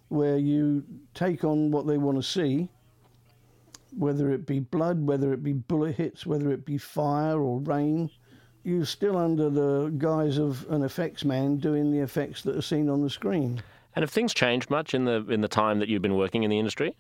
where 0.08 0.38
you 0.38 0.84
take 1.14 1.44
on 1.44 1.72
what 1.72 1.88
they 1.88 1.98
want 1.98 2.18
to 2.18 2.24
see, 2.24 2.70
whether 3.98 4.32
it 4.32 4.46
be 4.46 4.60
blood, 4.60 5.06
whether 5.06 5.34
it 5.34 5.44
be 5.44 5.54
bullet 5.54 5.96
hits, 5.96 6.26
whether 6.26 6.52
it 6.52 6.66
be 6.66 6.78
fire 6.78 7.40
or 7.40 7.60
rain. 7.60 8.10
You're 8.64 8.86
still 8.86 9.18
under 9.18 9.50
the 9.50 9.94
guise 9.98 10.38
of 10.38 10.66
an 10.70 10.84
effects 10.84 11.24
man 11.24 11.58
doing 11.58 11.92
the 11.92 12.00
effects 12.00 12.42
that 12.44 12.56
are 12.56 12.62
seen 12.62 12.90
on 12.90 13.02
the 13.02 13.10
screen. 13.10 13.62
And 13.96 14.04
have 14.04 14.12
things 14.12 14.34
changed 14.34 14.70
much 14.70 14.94
in 14.94 15.06
the 15.06 15.26
in 15.30 15.42
the 15.42 15.48
time 15.48 15.80
that 15.80 15.90
you've 15.90 16.02
been 16.02 16.16
working 16.16 16.44
in 16.44 16.50
the 16.50 16.60
industry? 16.60 16.96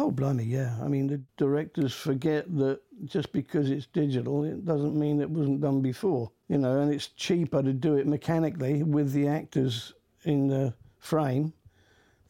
Oh, 0.00 0.10
blimey, 0.10 0.44
yeah. 0.44 0.74
I 0.82 0.88
mean, 0.88 1.08
the 1.08 1.20
directors 1.36 1.92
forget 1.92 2.46
that 2.56 2.80
just 3.04 3.32
because 3.32 3.70
it's 3.70 3.84
digital, 3.84 4.44
it 4.44 4.64
doesn't 4.64 4.98
mean 4.98 5.20
it 5.20 5.28
wasn't 5.28 5.60
done 5.60 5.82
before. 5.82 6.30
You 6.48 6.56
know, 6.56 6.80
and 6.80 6.90
it's 6.90 7.08
cheaper 7.08 7.62
to 7.62 7.74
do 7.74 7.96
it 7.96 8.06
mechanically 8.06 8.82
with 8.82 9.12
the 9.12 9.28
actors 9.28 9.92
in 10.24 10.48
the 10.48 10.72
frame 11.00 11.52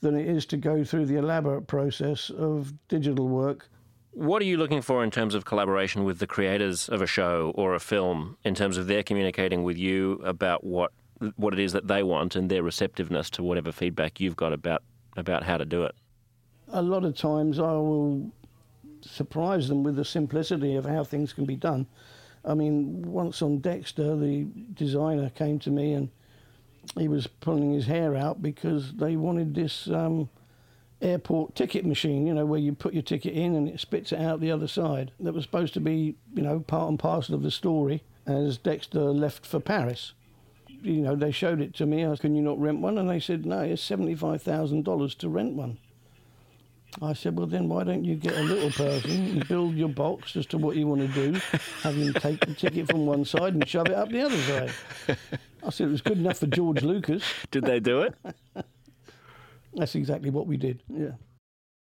than 0.00 0.16
it 0.16 0.26
is 0.26 0.46
to 0.46 0.56
go 0.56 0.82
through 0.82 1.06
the 1.06 1.14
elaborate 1.14 1.68
process 1.68 2.28
of 2.30 2.72
digital 2.88 3.28
work. 3.28 3.68
What 4.10 4.42
are 4.42 4.46
you 4.46 4.56
looking 4.56 4.82
for 4.82 5.04
in 5.04 5.12
terms 5.12 5.36
of 5.36 5.44
collaboration 5.44 6.02
with 6.02 6.18
the 6.18 6.26
creators 6.26 6.88
of 6.88 7.00
a 7.00 7.06
show 7.06 7.52
or 7.54 7.74
a 7.74 7.80
film, 7.80 8.36
in 8.42 8.56
terms 8.56 8.78
of 8.78 8.88
their 8.88 9.04
communicating 9.04 9.62
with 9.62 9.78
you 9.78 10.14
about 10.24 10.64
what 10.64 10.90
what 11.36 11.52
it 11.52 11.60
is 11.60 11.72
that 11.74 11.86
they 11.86 12.02
want 12.02 12.34
and 12.34 12.50
their 12.50 12.64
receptiveness 12.64 13.30
to 13.30 13.44
whatever 13.44 13.70
feedback 13.70 14.18
you've 14.18 14.36
got 14.36 14.52
about 14.52 14.82
about 15.16 15.44
how 15.44 15.56
to 15.56 15.64
do 15.64 15.84
it? 15.84 15.94
A 16.72 16.82
lot 16.82 17.04
of 17.04 17.16
times 17.16 17.58
I 17.58 17.72
will 17.72 18.30
surprise 19.02 19.68
them 19.68 19.82
with 19.82 19.96
the 19.96 20.04
simplicity 20.04 20.76
of 20.76 20.84
how 20.84 21.04
things 21.04 21.32
can 21.32 21.44
be 21.44 21.56
done. 21.56 21.86
I 22.44 22.54
mean, 22.54 23.02
once 23.02 23.42
on 23.42 23.58
Dexter, 23.58 24.16
the 24.16 24.46
designer 24.74 25.30
came 25.30 25.58
to 25.60 25.70
me 25.70 25.92
and 25.92 26.10
he 26.96 27.08
was 27.08 27.26
pulling 27.26 27.72
his 27.72 27.86
hair 27.86 28.16
out 28.16 28.40
because 28.40 28.92
they 28.94 29.16
wanted 29.16 29.54
this 29.54 29.88
um, 29.90 30.30
airport 31.02 31.54
ticket 31.54 31.84
machine, 31.84 32.26
you 32.26 32.34
know, 32.34 32.46
where 32.46 32.60
you 32.60 32.72
put 32.72 32.94
your 32.94 33.02
ticket 33.02 33.34
in 33.34 33.54
and 33.54 33.68
it 33.68 33.80
spits 33.80 34.12
it 34.12 34.20
out 34.20 34.40
the 34.40 34.50
other 34.50 34.68
side. 34.68 35.12
That 35.20 35.34
was 35.34 35.44
supposed 35.44 35.74
to 35.74 35.80
be, 35.80 36.16
you 36.34 36.42
know, 36.42 36.60
part 36.60 36.88
and 36.88 36.98
parcel 36.98 37.34
of 37.34 37.42
the 37.42 37.50
story 37.50 38.02
as 38.26 38.58
Dexter 38.58 39.00
left 39.00 39.44
for 39.44 39.60
Paris. 39.60 40.12
You 40.82 41.02
know, 41.02 41.14
they 41.14 41.30
showed 41.30 41.60
it 41.60 41.74
to 41.74 41.86
me. 41.86 42.04
I 42.04 42.10
said, 42.12 42.20
can 42.20 42.34
you 42.34 42.42
not 42.42 42.58
rent 42.58 42.80
one? 42.80 42.96
And 42.96 43.08
they 43.08 43.20
said, 43.20 43.44
no, 43.44 43.60
it's 43.60 43.86
$75,000 43.88 45.18
to 45.18 45.28
rent 45.28 45.52
one. 45.54 45.78
I 47.00 47.12
said, 47.12 47.37
well, 47.37 47.47
then 47.47 47.68
why 47.68 47.85
don't 47.85 48.04
you 48.04 48.16
get 48.16 48.37
a 48.37 48.42
little 48.42 48.70
person 48.70 49.11
and 49.11 49.49
build 49.49 49.76
your 49.76 49.88
box 49.88 50.37
as 50.37 50.47
to 50.47 50.59
what 50.59 50.76
you 50.76 50.87
want 50.87 51.00
to 51.02 51.09
do, 51.09 51.40
have 51.82 51.94
him 51.94 52.12
take 52.14 52.44
the 52.44 52.54
ticket 52.54 52.90
from 52.90 53.06
one 53.06 53.25
side 53.25 53.54
and 53.54 53.66
shove 53.68 53.87
it 53.87 53.94
up 53.94 54.11
the 54.11 54.23
other 54.23 54.37
side. 54.38 54.73
I 55.62 55.70
said 55.70 55.88
it 55.88 55.90
was 55.90 56.02
good 56.02 56.18
enough 56.18 56.38
for 56.38 56.47
George 56.47 56.82
Lucas. 56.82 57.23
Did 57.50 57.64
they 57.64 57.80
do 57.80 58.02
it? 58.02 58.14
That's 59.75 59.94
exactly 59.94 60.30
what 60.30 60.47
we 60.47 60.56
did, 60.56 60.82
yeah. 60.88 61.12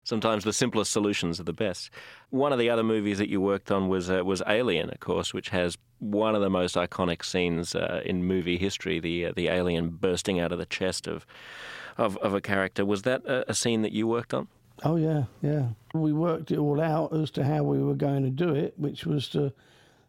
Sometimes 0.02 0.44
the 0.44 0.52
simplest 0.52 0.90
solutions 0.90 1.38
are 1.38 1.44
the 1.44 1.52
best. 1.52 1.90
One 2.30 2.52
of 2.52 2.59
the 2.59 2.70
other 2.70 2.82
movies 2.82 3.18
that 3.18 3.28
you 3.28 3.40
worked 3.40 3.70
on 3.70 3.88
was 3.88 4.11
uh, 4.11 4.25
was 4.25 4.42
Alien, 4.49 4.90
of 4.90 4.99
course, 4.99 5.35
which 5.35 5.50
has 5.50 5.76
one 5.99 6.35
of 6.35 6.40
the 6.40 6.49
most 6.49 6.75
iconic 6.75 7.23
scenes 7.23 7.75
uh, 7.75 8.00
in 8.04 8.25
movie 8.25 8.56
history: 8.56 8.99
the 8.99 9.26
uh, 9.26 9.32
the 9.37 9.49
alien 9.49 9.90
bursting 9.90 10.40
out 10.40 10.52
of 10.52 10.59
the 10.59 10.66
chest 10.66 11.06
of 11.06 11.26
of, 11.99 12.16
of 12.18 12.32
a 12.32 12.40
character. 12.40 12.85
Was 12.85 13.02
that 13.02 13.25
a, 13.26 13.50
a 13.50 13.54
scene 13.54 13.82
that 13.82 13.92
you 13.92 14.06
worked 14.06 14.32
on? 14.32 14.49
Oh 14.82 14.96
yeah, 14.96 15.25
yeah. 15.42 15.68
We 15.92 16.12
worked 16.12 16.50
it 16.50 16.58
all 16.58 16.80
out 16.80 17.12
as 17.14 17.30
to 17.32 17.44
how 17.44 17.62
we 17.64 17.82
were 17.82 17.94
going 17.94 18.22
to 18.22 18.30
do 18.30 18.54
it, 18.54 18.75
which 18.78 19.04
was 19.04 19.28
to 19.30 19.52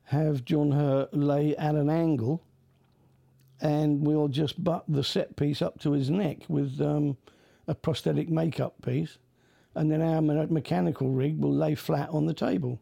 have 0.05 0.45
John 0.45 0.71
Hurt 0.71 1.13
lay 1.13 1.55
at 1.57 1.75
an 1.75 1.89
angle, 1.89 2.41
and 3.59 4.05
we'll 4.05 4.27
just 4.27 4.63
butt 4.63 4.85
the 4.87 5.03
set 5.03 5.35
piece 5.35 5.61
up 5.61 5.79
to 5.81 5.91
his 5.91 6.09
neck 6.09 6.39
with 6.47 6.79
um, 6.81 7.17
a 7.67 7.75
prosthetic 7.75 8.29
makeup 8.29 8.75
piece, 8.81 9.17
and 9.75 9.91
then 9.91 10.01
our 10.01 10.21
me- 10.21 10.45
mechanical 10.49 11.09
rig 11.09 11.39
will 11.39 11.53
lay 11.53 11.75
flat 11.75 12.09
on 12.09 12.25
the 12.25 12.33
table, 12.33 12.79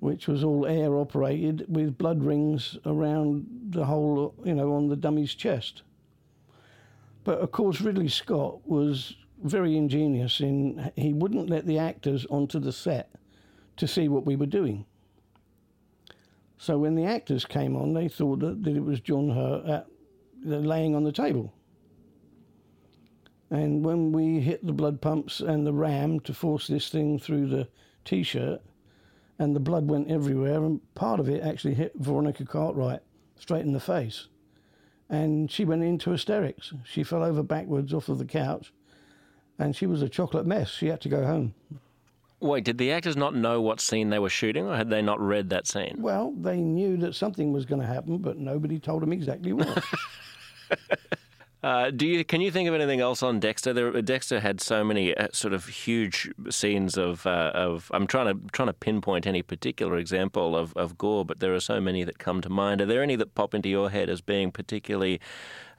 which 0.00 0.28
was 0.28 0.44
all 0.44 0.66
air 0.66 0.96
operated 0.96 1.64
with 1.68 1.98
blood 1.98 2.22
rings 2.22 2.76
around 2.84 3.46
the 3.70 3.86
whole, 3.86 4.34
you 4.44 4.54
know, 4.54 4.74
on 4.74 4.88
the 4.88 4.96
dummy's 4.96 5.34
chest. 5.34 5.82
But 7.24 7.38
of 7.40 7.50
course, 7.52 7.80
Ridley 7.80 8.08
Scott 8.08 8.60
was 8.68 9.16
very 9.42 9.76
ingenious 9.76 10.40
in 10.40 10.90
he 10.96 11.12
wouldn't 11.12 11.50
let 11.50 11.66
the 11.66 11.78
actors 11.78 12.26
onto 12.30 12.58
the 12.58 12.72
set 12.72 13.10
to 13.76 13.86
see 13.86 14.08
what 14.08 14.24
we 14.24 14.36
were 14.36 14.46
doing. 14.46 14.86
So 16.58 16.78
when 16.78 16.94
the 16.94 17.04
actors 17.04 17.44
came 17.44 17.76
on, 17.76 17.92
they 17.92 18.08
thought 18.08 18.40
that, 18.40 18.64
that 18.64 18.76
it 18.76 18.84
was 18.84 19.00
John 19.00 19.30
Hurt 19.30 19.66
uh, 19.66 19.72
at, 19.72 19.86
laying 20.44 20.94
on 20.94 21.04
the 21.04 21.12
table. 21.12 21.52
And 23.50 23.84
when 23.84 24.10
we 24.10 24.40
hit 24.40 24.64
the 24.64 24.72
blood 24.72 25.00
pumps 25.00 25.40
and 25.40 25.66
the 25.66 25.72
ram 25.72 26.18
to 26.20 26.34
force 26.34 26.66
this 26.66 26.88
thing 26.88 27.18
through 27.18 27.48
the 27.48 27.68
t-shirt, 28.04 28.60
and 29.38 29.54
the 29.54 29.60
blood 29.60 29.88
went 29.88 30.10
everywhere, 30.10 30.64
and 30.64 30.80
part 30.94 31.20
of 31.20 31.28
it 31.28 31.42
actually 31.42 31.74
hit 31.74 31.92
Veronica 31.96 32.44
Cartwright 32.44 33.02
straight 33.38 33.66
in 33.66 33.72
the 33.72 33.80
face. 33.80 34.28
And 35.10 35.50
she 35.50 35.64
went 35.66 35.84
into 35.84 36.10
hysterics. 36.10 36.72
She 36.84 37.04
fell 37.04 37.22
over 37.22 37.42
backwards 37.42 37.92
off 37.92 38.08
of 38.08 38.18
the 38.18 38.24
couch 38.24 38.72
and 39.58 39.74
she 39.74 39.86
was 39.86 40.02
a 40.02 40.08
chocolate 40.08 40.46
mess. 40.46 40.70
She 40.70 40.88
had 40.88 41.00
to 41.02 41.08
go 41.08 41.24
home. 41.24 41.54
Wait, 42.40 42.64
did 42.64 42.76
the 42.78 42.92
actors 42.92 43.16
not 43.16 43.34
know 43.34 43.62
what 43.62 43.80
scene 43.80 44.10
they 44.10 44.18
were 44.18 44.28
shooting, 44.28 44.66
or 44.66 44.76
had 44.76 44.90
they 44.90 45.00
not 45.00 45.18
read 45.20 45.48
that 45.50 45.66
scene? 45.66 45.96
Well, 45.98 46.32
they 46.36 46.60
knew 46.60 46.98
that 46.98 47.14
something 47.14 47.52
was 47.52 47.64
going 47.64 47.80
to 47.80 47.86
happen, 47.86 48.18
but 48.18 48.36
nobody 48.36 48.78
told 48.78 49.02
them 49.02 49.12
exactly 49.12 49.52
what. 49.52 49.84
Uh, 51.66 51.90
do 51.90 52.06
you 52.06 52.24
can 52.24 52.40
you 52.40 52.48
think 52.52 52.68
of 52.68 52.74
anything 52.74 53.00
else 53.00 53.24
on 53.24 53.40
Dexter? 53.40 53.72
There, 53.72 54.00
Dexter 54.00 54.38
had 54.38 54.60
so 54.60 54.84
many 54.84 55.16
uh, 55.16 55.26
sort 55.32 55.52
of 55.52 55.66
huge 55.66 56.30
scenes 56.48 56.96
of 56.96 57.26
uh, 57.26 57.50
of. 57.54 57.90
I'm 57.92 58.06
trying 58.06 58.26
to 58.26 58.40
trying 58.52 58.68
to 58.68 58.72
pinpoint 58.72 59.26
any 59.26 59.42
particular 59.42 59.96
example 59.96 60.54
of, 60.54 60.72
of 60.76 60.96
gore, 60.96 61.24
but 61.24 61.40
there 61.40 61.52
are 61.56 61.60
so 61.60 61.80
many 61.80 62.04
that 62.04 62.20
come 62.20 62.40
to 62.42 62.48
mind. 62.48 62.82
Are 62.82 62.86
there 62.86 63.02
any 63.02 63.16
that 63.16 63.34
pop 63.34 63.52
into 63.52 63.68
your 63.68 63.90
head 63.90 64.08
as 64.08 64.20
being 64.20 64.52
particularly 64.52 65.20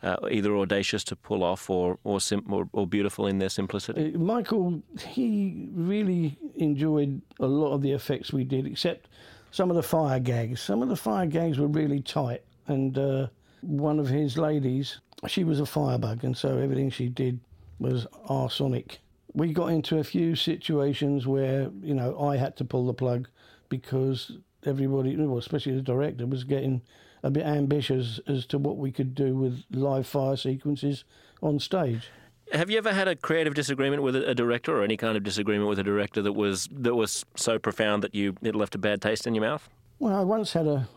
uh, 0.03 0.17
either 0.31 0.55
audacious 0.55 1.03
to 1.05 1.15
pull 1.15 1.43
off 1.43 1.69
or 1.69 1.97
or, 2.03 2.19
sim- 2.19 2.45
or 2.49 2.69
or 2.73 2.87
beautiful 2.87 3.27
in 3.27 3.39
their 3.39 3.49
simplicity? 3.49 4.13
Uh, 4.13 4.17
Michael, 4.17 4.81
he 4.99 5.69
really 5.73 6.37
enjoyed 6.55 7.21
a 7.39 7.47
lot 7.47 7.73
of 7.73 7.81
the 7.81 7.91
effects 7.91 8.31
we 8.33 8.43
did, 8.43 8.65
except 8.65 9.09
some 9.51 9.69
of 9.69 9.75
the 9.75 9.83
fire 9.83 10.19
gags. 10.19 10.61
Some 10.61 10.81
of 10.81 10.89
the 10.89 10.95
fire 10.95 11.25
gags 11.25 11.57
were 11.57 11.67
really 11.67 12.01
tight, 12.01 12.43
and 12.67 12.97
uh, 12.97 13.27
one 13.61 13.99
of 13.99 14.07
his 14.07 14.37
ladies, 14.37 14.99
she 15.27 15.43
was 15.43 15.59
a 15.59 15.65
firebug, 15.65 16.23
and 16.23 16.37
so 16.37 16.57
everything 16.57 16.89
she 16.89 17.09
did 17.09 17.39
was 17.79 18.07
arsonic. 18.29 18.97
We 19.33 19.53
got 19.53 19.67
into 19.67 19.99
a 19.99 20.03
few 20.03 20.35
situations 20.35 21.27
where, 21.27 21.69
you 21.81 21.93
know, 21.93 22.19
I 22.19 22.37
had 22.37 22.55
to 22.57 22.65
pull 22.65 22.87
the 22.87 22.93
plug 22.93 23.27
because 23.69 24.31
everybody, 24.65 25.15
well, 25.15 25.37
especially 25.37 25.75
the 25.75 25.81
director, 25.81 26.25
was 26.25 26.43
getting 26.43 26.81
a 27.23 27.29
bit 27.29 27.45
ambitious 27.45 28.19
as 28.27 28.45
to 28.47 28.57
what 28.57 28.77
we 28.77 28.91
could 28.91 29.15
do 29.15 29.35
with 29.35 29.63
live 29.71 30.07
fire 30.07 30.37
sequences 30.37 31.03
on 31.41 31.59
stage. 31.59 32.09
Have 32.53 32.69
you 32.69 32.77
ever 32.77 32.93
had 32.93 33.07
a 33.07 33.15
creative 33.15 33.53
disagreement 33.53 34.03
with 34.03 34.15
a 34.15 34.33
director, 34.33 34.79
or 34.79 34.83
any 34.83 34.95
kind 34.95 35.17
of 35.17 35.23
disagreement 35.23 35.69
with 35.69 35.79
a 35.79 35.83
director 35.83 36.21
that 36.21 36.33
was 36.33 36.69
that 36.71 36.95
was 36.95 37.25
so 37.35 37.59
profound 37.59 38.03
that 38.03 38.15
you 38.15 38.35
it 38.41 38.55
left 38.55 38.73
a 38.75 38.77
bad 38.77 39.01
taste 39.01 39.27
in 39.27 39.35
your 39.35 39.43
mouth? 39.43 39.67
Well, 39.99 40.15
I 40.15 40.23
once 40.23 40.53
had 40.53 40.65
a 40.65 40.87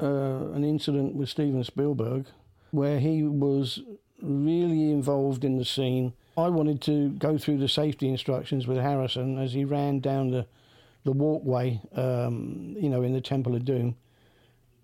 uh, 0.00 0.52
an 0.52 0.64
incident 0.64 1.14
with 1.14 1.28
Steven 1.28 1.64
Spielberg 1.64 2.26
where 2.70 3.00
he 3.00 3.22
was 3.22 3.80
really 4.20 4.90
involved 4.90 5.44
in 5.44 5.56
the 5.56 5.64
scene. 5.64 6.12
I 6.36 6.48
wanted 6.48 6.80
to 6.82 7.10
go 7.10 7.38
through 7.38 7.58
the 7.58 7.68
safety 7.68 8.08
instructions 8.08 8.66
with 8.66 8.76
Harrison 8.76 9.38
as 9.38 9.54
he 9.54 9.64
ran 9.64 10.00
down 10.00 10.30
the 10.30 10.46
the 11.04 11.12
walkway, 11.12 11.80
um, 11.94 12.76
you 12.78 12.90
know, 12.90 13.02
in 13.02 13.14
the 13.14 13.20
Temple 13.20 13.54
of 13.54 13.64
Doom, 13.64 13.96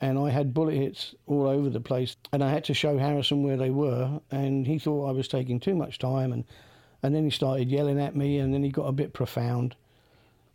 and 0.01 0.19
I 0.19 0.31
had 0.31 0.55
bullet 0.55 0.75
hits 0.75 1.15
all 1.27 1.47
over 1.47 1.71
the 1.71 1.81
place, 1.81 2.17
and 2.33 2.43
I 2.43 2.51
had 2.51 2.65
to 2.65 2.75
show 2.75 2.99
Harrison 2.99 3.43
where 3.43 3.57
they 3.57 3.71
were, 3.71 4.21
and 4.31 4.67
he 4.67 4.79
thought 4.79 5.09
I 5.09 5.13
was 5.13 5.29
taking 5.29 5.61
too 5.61 5.75
much 5.75 5.99
time, 5.99 6.33
and 6.33 6.45
and 7.03 7.15
then 7.15 7.25
he 7.25 7.31
started 7.31 7.71
yelling 7.71 8.01
at 8.01 8.17
me, 8.17 8.39
and 8.39 8.55
then 8.55 8.63
he 8.63 8.71
got 8.71 8.87
a 8.87 8.93
bit 8.93 9.13
profound. 9.13 9.77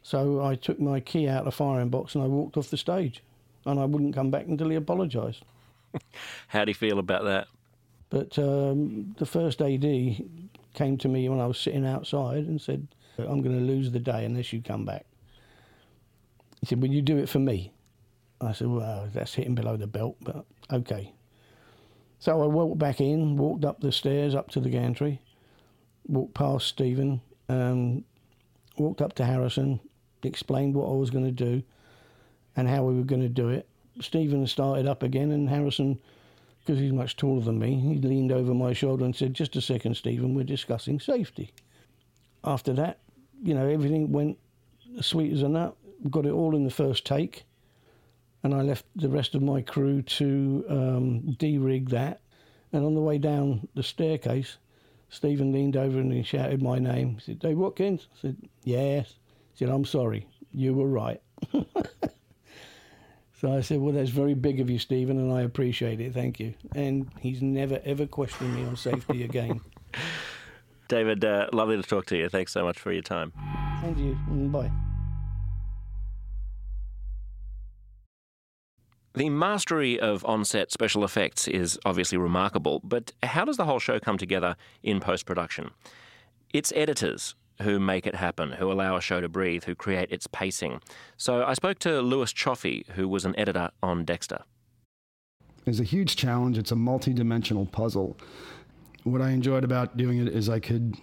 So 0.01 0.43
I 0.43 0.55
took 0.55 0.79
my 0.79 0.99
key 0.99 1.27
out 1.27 1.39
of 1.39 1.45
the 1.45 1.51
firing 1.51 1.89
box 1.89 2.15
and 2.15 2.23
I 2.23 2.27
walked 2.27 2.57
off 2.57 2.69
the 2.69 2.77
stage, 2.77 3.21
and 3.65 3.79
I 3.79 3.85
wouldn't 3.85 4.15
come 4.15 4.31
back 4.31 4.47
until 4.47 4.69
he 4.69 4.75
apologised. 4.75 5.43
How 6.47 6.65
do 6.65 6.71
you 6.71 6.75
feel 6.75 6.99
about 6.99 7.25
that? 7.25 7.47
But 8.09 8.39
um, 8.39 9.15
the 9.19 9.25
first 9.25 9.61
AD 9.61 9.83
came 10.73 10.97
to 10.97 11.07
me 11.07 11.29
when 11.29 11.39
I 11.39 11.45
was 11.45 11.59
sitting 11.59 11.85
outside 11.85 12.45
and 12.45 12.59
said, 12.59 12.87
I'm 13.19 13.41
going 13.41 13.57
to 13.57 13.63
lose 13.63 13.91
the 13.91 13.99
day 13.99 14.25
unless 14.25 14.51
you 14.53 14.61
come 14.61 14.85
back. 14.85 15.05
He 16.61 16.65
said, 16.65 16.81
Will 16.81 16.89
you 16.89 17.01
do 17.01 17.17
it 17.17 17.29
for 17.29 17.39
me? 17.39 17.71
I 18.41 18.53
said, 18.53 18.67
Well, 18.67 19.09
that's 19.13 19.33
hitting 19.33 19.55
below 19.55 19.77
the 19.77 19.87
belt, 19.87 20.17
but 20.21 20.45
okay. 20.71 21.13
So 22.19 22.41
I 22.41 22.47
walked 22.47 22.77
back 22.77 22.99
in, 22.99 23.37
walked 23.37 23.65
up 23.65 23.79
the 23.79 23.91
stairs 23.91 24.35
up 24.35 24.49
to 24.51 24.59
the 24.59 24.69
gantry, 24.69 25.21
walked 26.07 26.33
past 26.33 26.67
Steven, 26.67 27.21
um, 27.47 28.03
walked 28.77 29.01
up 29.01 29.13
to 29.15 29.25
Harrison, 29.25 29.79
explained 30.23 30.75
what 30.75 30.89
I 30.89 30.95
was 30.95 31.09
going 31.09 31.25
to 31.25 31.31
do 31.31 31.63
and 32.55 32.67
how 32.67 32.83
we 32.83 32.95
were 32.95 33.05
going 33.05 33.21
to 33.21 33.29
do 33.29 33.49
it. 33.49 33.67
Steven 34.01 34.45
started 34.47 34.85
up 34.85 35.03
again, 35.03 35.31
and 35.31 35.49
Harrison, 35.49 35.99
because 36.59 36.79
he's 36.79 36.91
much 36.91 37.15
taller 37.15 37.41
than 37.41 37.59
me, 37.59 37.79
he 37.79 37.95
leaned 37.95 38.31
over 38.31 38.53
my 38.53 38.73
shoulder 38.73 39.05
and 39.05 39.15
said, 39.15 39.33
Just 39.33 39.55
a 39.55 39.61
second, 39.61 39.95
Steven, 39.95 40.33
we're 40.33 40.43
discussing 40.43 40.99
safety. 40.99 41.53
After 42.43 42.73
that, 42.73 42.99
you 43.43 43.53
know, 43.53 43.67
everything 43.67 44.11
went 44.11 44.37
sweet 45.01 45.33
as 45.33 45.41
a 45.41 45.49
nut. 45.49 45.75
Got 46.09 46.25
it 46.25 46.31
all 46.31 46.55
in 46.55 46.63
the 46.63 46.71
first 46.71 47.05
take 47.05 47.43
and 48.43 48.53
I 48.53 48.61
left 48.61 48.85
the 48.95 49.09
rest 49.09 49.35
of 49.35 49.41
my 49.41 49.61
crew 49.61 50.01
to 50.01 50.65
um, 50.69 51.31
de-rig 51.33 51.89
that. 51.89 52.21
And 52.71 52.85
on 52.85 52.95
the 52.95 53.01
way 53.01 53.17
down 53.17 53.67
the 53.75 53.83
staircase, 53.83 54.57
Steven 55.09 55.51
leaned 55.51 55.75
over 55.75 55.99
and 55.99 56.13
he 56.13 56.23
shouted 56.23 56.61
my 56.61 56.79
name. 56.79 57.15
He 57.15 57.21
said, 57.21 57.39
Dave 57.39 57.57
Watkins? 57.57 58.07
I 58.13 58.21
said, 58.21 58.37
yes. 58.63 59.15
He 59.53 59.65
said, 59.65 59.73
I'm 59.73 59.85
sorry, 59.85 60.27
you 60.53 60.73
were 60.73 60.87
right. 60.87 61.21
so 63.41 63.51
I 63.51 63.61
said, 63.61 63.79
well, 63.79 63.93
that's 63.93 64.11
very 64.11 64.35
big 64.35 64.59
of 64.59 64.69
you, 64.69 64.79
Steven, 64.79 65.17
and 65.17 65.33
I 65.33 65.41
appreciate 65.41 65.99
it, 65.99 66.13
thank 66.13 66.39
you. 66.39 66.53
And 66.75 67.09
he's 67.19 67.41
never, 67.41 67.81
ever 67.83 68.05
questioned 68.05 68.55
me 68.55 68.65
on 68.65 68.75
safety 68.75 69.23
again. 69.23 69.61
David, 70.87 71.23
uh, 71.23 71.49
lovely 71.53 71.77
to 71.77 71.83
talk 71.83 72.05
to 72.07 72.17
you. 72.17 72.29
Thanks 72.29 72.51
so 72.51 72.63
much 72.63 72.79
for 72.79 72.91
your 72.91 73.03
time. 73.03 73.31
Thank 73.81 73.97
you. 73.99 74.17
Bye. 74.49 74.71
The 79.13 79.29
mastery 79.29 79.99
of 79.99 80.23
on-set 80.25 80.71
special 80.71 81.03
effects 81.03 81.47
is 81.47 81.79
obviously 81.83 82.17
remarkable, 82.17 82.79
but 82.83 83.11
how 83.23 83.43
does 83.43 83.57
the 83.57 83.65
whole 83.65 83.79
show 83.79 83.99
come 83.99 84.17
together 84.17 84.55
in 84.83 84.99
post-production? 84.99 85.71
It's 86.53 86.71
editors 86.75 87.33
who 87.61 87.79
make 87.79 88.05
it 88.05 88.15
happen, 88.15 88.51
who 88.53 88.71
allow 88.71 88.95
a 88.95 89.01
show 89.01 89.19
to 89.19 89.27
breathe, 89.27 89.63
who 89.63 89.75
create 89.75 90.11
its 90.11 90.27
pacing. 90.27 90.81
So 91.17 91.43
I 91.43 91.53
spoke 91.53 91.79
to 91.79 92.01
Louis 92.01 92.31
Cioffi, 92.31 92.87
who 92.91 93.07
was 93.07 93.25
an 93.25 93.37
editor 93.37 93.71
on 93.81 94.05
Dexter. 94.05 94.43
It's 95.65 95.79
a 95.79 95.83
huge 95.83 96.15
challenge. 96.15 96.57
It's 96.57 96.71
a 96.71 96.75
multi-dimensional 96.75 97.65
puzzle. 97.65 98.15
What 99.03 99.21
I 99.21 99.31
enjoyed 99.31 99.63
about 99.63 99.97
doing 99.97 100.19
it 100.19 100.27
is 100.27 100.49
I 100.49 100.59
could 100.59 100.95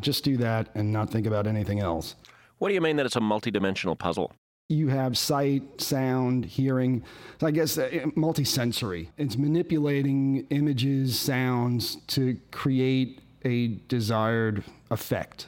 just 0.00 0.24
do 0.24 0.36
that 0.38 0.68
and 0.74 0.92
not 0.92 1.10
think 1.10 1.26
about 1.26 1.46
anything 1.46 1.80
else. 1.80 2.14
What 2.58 2.68
do 2.68 2.74
you 2.74 2.80
mean 2.80 2.96
that 2.96 3.06
it's 3.06 3.16
a 3.16 3.20
multi-dimensional 3.20 3.96
puzzle? 3.96 4.32
You 4.68 4.88
have 4.88 5.16
sight, 5.16 5.80
sound, 5.80 6.44
hearing. 6.44 7.02
So 7.40 7.46
I 7.46 7.50
guess 7.50 7.78
uh, 7.78 7.88
multisensory. 8.16 9.08
It's 9.16 9.36
manipulating 9.36 10.46
images, 10.50 11.18
sounds 11.18 11.96
to 12.08 12.38
create 12.50 13.20
a 13.44 13.68
desired 13.88 14.62
effect 14.90 15.46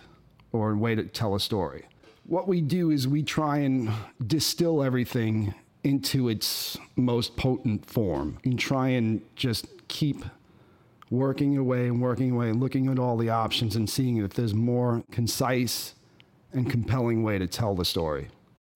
or 0.52 0.72
a 0.72 0.76
way 0.76 0.94
to 0.94 1.04
tell 1.04 1.34
a 1.34 1.40
story. 1.40 1.84
What 2.24 2.48
we 2.48 2.62
do 2.62 2.90
is 2.90 3.06
we 3.06 3.22
try 3.22 3.58
and 3.58 3.90
distill 4.26 4.82
everything 4.82 5.54
into 5.84 6.28
its 6.28 6.78
most 6.96 7.36
potent 7.36 7.84
form 7.84 8.38
and 8.44 8.58
try 8.58 8.88
and 8.88 9.20
just 9.36 9.66
keep 9.88 10.24
working 11.10 11.58
away 11.58 11.88
and 11.88 12.00
working 12.00 12.30
away, 12.30 12.48
and 12.50 12.60
looking 12.60 12.88
at 12.88 12.98
all 12.98 13.16
the 13.16 13.28
options 13.28 13.74
and 13.74 13.90
seeing 13.90 14.18
if 14.18 14.32
there's 14.34 14.54
more 14.54 15.02
concise 15.10 15.94
and 16.52 16.70
compelling 16.70 17.22
way 17.24 17.36
to 17.36 17.48
tell 17.48 17.74
the 17.74 17.84
story. 17.84 18.28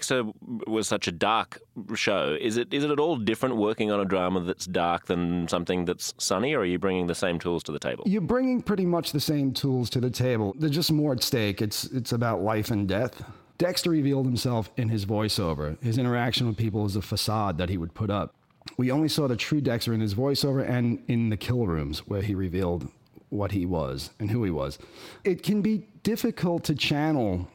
Dexter 0.05 0.31
was 0.67 0.87
such 0.87 1.09
a 1.09 1.13
dark 1.13 1.61
show. 1.95 2.37
Is 2.39 2.59
it 2.59 2.75
is 2.75 2.85
it 2.85 2.91
at 2.91 2.99
all 2.99 3.17
different 3.17 3.57
working 3.57 3.91
on 3.91 4.01
a 4.01 4.05
drama 4.05 4.41
that's 4.41 4.67
dark 4.67 5.07
than 5.07 5.49
something 5.49 5.87
that's 5.87 6.13
sunny, 6.19 6.53
or 6.53 6.61
are 6.61 6.65
you 6.67 6.79
bringing 6.79 7.07
the 7.07 7.15
same 7.15 7.39
tools 7.39 7.63
to 7.63 7.73
the 7.73 7.79
table? 7.79 8.05
You're 8.07 8.21
bringing 8.21 8.61
pretty 8.61 8.85
much 8.85 9.13
the 9.13 9.21
same 9.21 9.55
tools 9.55 9.89
to 9.91 10.01
the 10.01 10.11
table. 10.11 10.55
There's 10.59 10.75
just 10.75 10.93
more 10.93 11.13
at 11.13 11.23
stake. 11.23 11.63
It's 11.63 11.85
it's 11.85 12.13
about 12.13 12.43
life 12.43 12.71
and 12.71 12.87
death. 12.87 13.23
Dexter 13.57 13.89
revealed 13.89 14.27
himself 14.27 14.71
in 14.77 14.91
his 14.91 15.07
voiceover. 15.07 15.83
His 15.83 15.97
interaction 15.97 16.49
with 16.49 16.59
people 16.59 16.85
is 16.85 16.97
a 16.97 17.03
facade 17.03 17.57
that 17.57 17.71
he 17.71 17.79
would 17.79 17.95
put 17.95 18.11
up. 18.11 18.35
We 18.77 18.91
only 18.91 19.09
saw 19.09 19.27
the 19.27 19.37
true 19.37 19.63
Dexter 19.63 19.95
in 19.95 20.01
his 20.01 20.15
voiceover 20.15 20.69
and 20.69 21.03
in 21.09 21.31
the 21.31 21.39
kill 21.39 21.67
rooms 21.67 22.01
where 22.07 22.21
he 22.21 22.35
revealed 22.35 22.89
what 23.31 23.53
he 23.53 23.65
was 23.65 24.11
and 24.19 24.31
who 24.31 24.45
he 24.45 24.51
was. 24.51 24.79
It 25.25 25.43
can 25.43 25.63
be 25.63 25.89
difficult 26.03 26.65
to 26.65 26.75
channel 26.75 27.49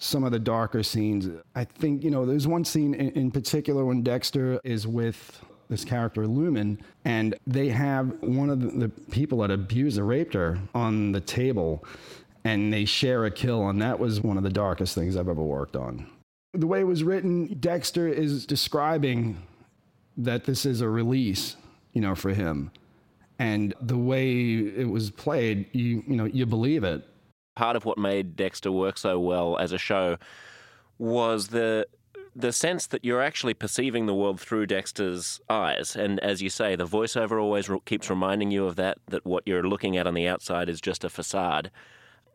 some 0.00 0.24
of 0.24 0.32
the 0.32 0.38
darker 0.38 0.82
scenes. 0.82 1.28
I 1.54 1.64
think, 1.64 2.04
you 2.04 2.10
know, 2.10 2.26
there's 2.26 2.46
one 2.46 2.64
scene 2.64 2.94
in, 2.94 3.10
in 3.10 3.30
particular 3.30 3.84
when 3.84 4.02
Dexter 4.02 4.60
is 4.64 4.86
with 4.86 5.40
this 5.68 5.84
character 5.84 6.26
Lumen, 6.26 6.80
and 7.04 7.34
they 7.46 7.68
have 7.68 8.22
one 8.22 8.50
of 8.50 8.78
the, 8.78 8.88
people 9.10 9.38
that 9.38 9.50
abused 9.50 9.98
or 9.98 10.04
raped 10.04 10.34
her 10.34 10.58
on 10.74 11.12
the 11.12 11.20
table, 11.20 11.84
and 12.44 12.72
they 12.72 12.84
share 12.84 13.26
a 13.26 13.30
kill, 13.30 13.68
and 13.68 13.80
that 13.82 13.98
was 13.98 14.22
one 14.22 14.38
of 14.38 14.42
the 14.42 14.50
darkest 14.50 14.94
things 14.94 15.16
I've 15.16 15.28
ever 15.28 15.42
worked 15.42 15.76
on. 15.76 16.06
The 16.54 16.66
way 16.66 16.80
it 16.80 16.86
was 16.86 17.04
written, 17.04 17.58
Dexter 17.60 18.08
is 18.08 18.46
describing 18.46 19.42
that 20.16 20.44
this 20.44 20.64
is 20.64 20.80
a 20.80 20.88
release, 20.88 21.56
you 21.92 22.00
know, 22.00 22.14
for 22.14 22.30
him. 22.30 22.70
And 23.38 23.74
the 23.80 23.98
way 23.98 24.56
it 24.56 24.88
was 24.88 25.10
played, 25.10 25.66
you 25.72 26.02
you 26.08 26.16
know, 26.16 26.24
you 26.24 26.44
believe 26.44 26.82
it 26.82 27.06
part 27.58 27.74
of 27.74 27.84
what 27.84 27.98
made 27.98 28.36
Dexter 28.36 28.70
work 28.70 28.96
so 28.96 29.18
well 29.18 29.58
as 29.58 29.72
a 29.72 29.78
show 29.78 30.16
was 30.96 31.48
the 31.48 31.88
the 32.36 32.52
sense 32.52 32.86
that 32.86 33.04
you're 33.04 33.20
actually 33.20 33.52
perceiving 33.52 34.06
the 34.06 34.14
world 34.14 34.38
through 34.40 34.64
Dexter's 34.64 35.40
eyes. 35.50 35.96
And 35.96 36.20
as 36.20 36.40
you 36.40 36.50
say, 36.50 36.76
the 36.76 36.86
voiceover 36.86 37.42
always 37.42 37.68
re- 37.68 37.80
keeps 37.84 38.08
reminding 38.08 38.52
you 38.52 38.64
of 38.64 38.76
that, 38.76 38.98
that 39.08 39.26
what 39.26 39.42
you're 39.44 39.68
looking 39.68 39.96
at 39.96 40.06
on 40.06 40.14
the 40.14 40.28
outside 40.28 40.68
is 40.68 40.80
just 40.80 41.02
a 41.02 41.08
facade. 41.08 41.72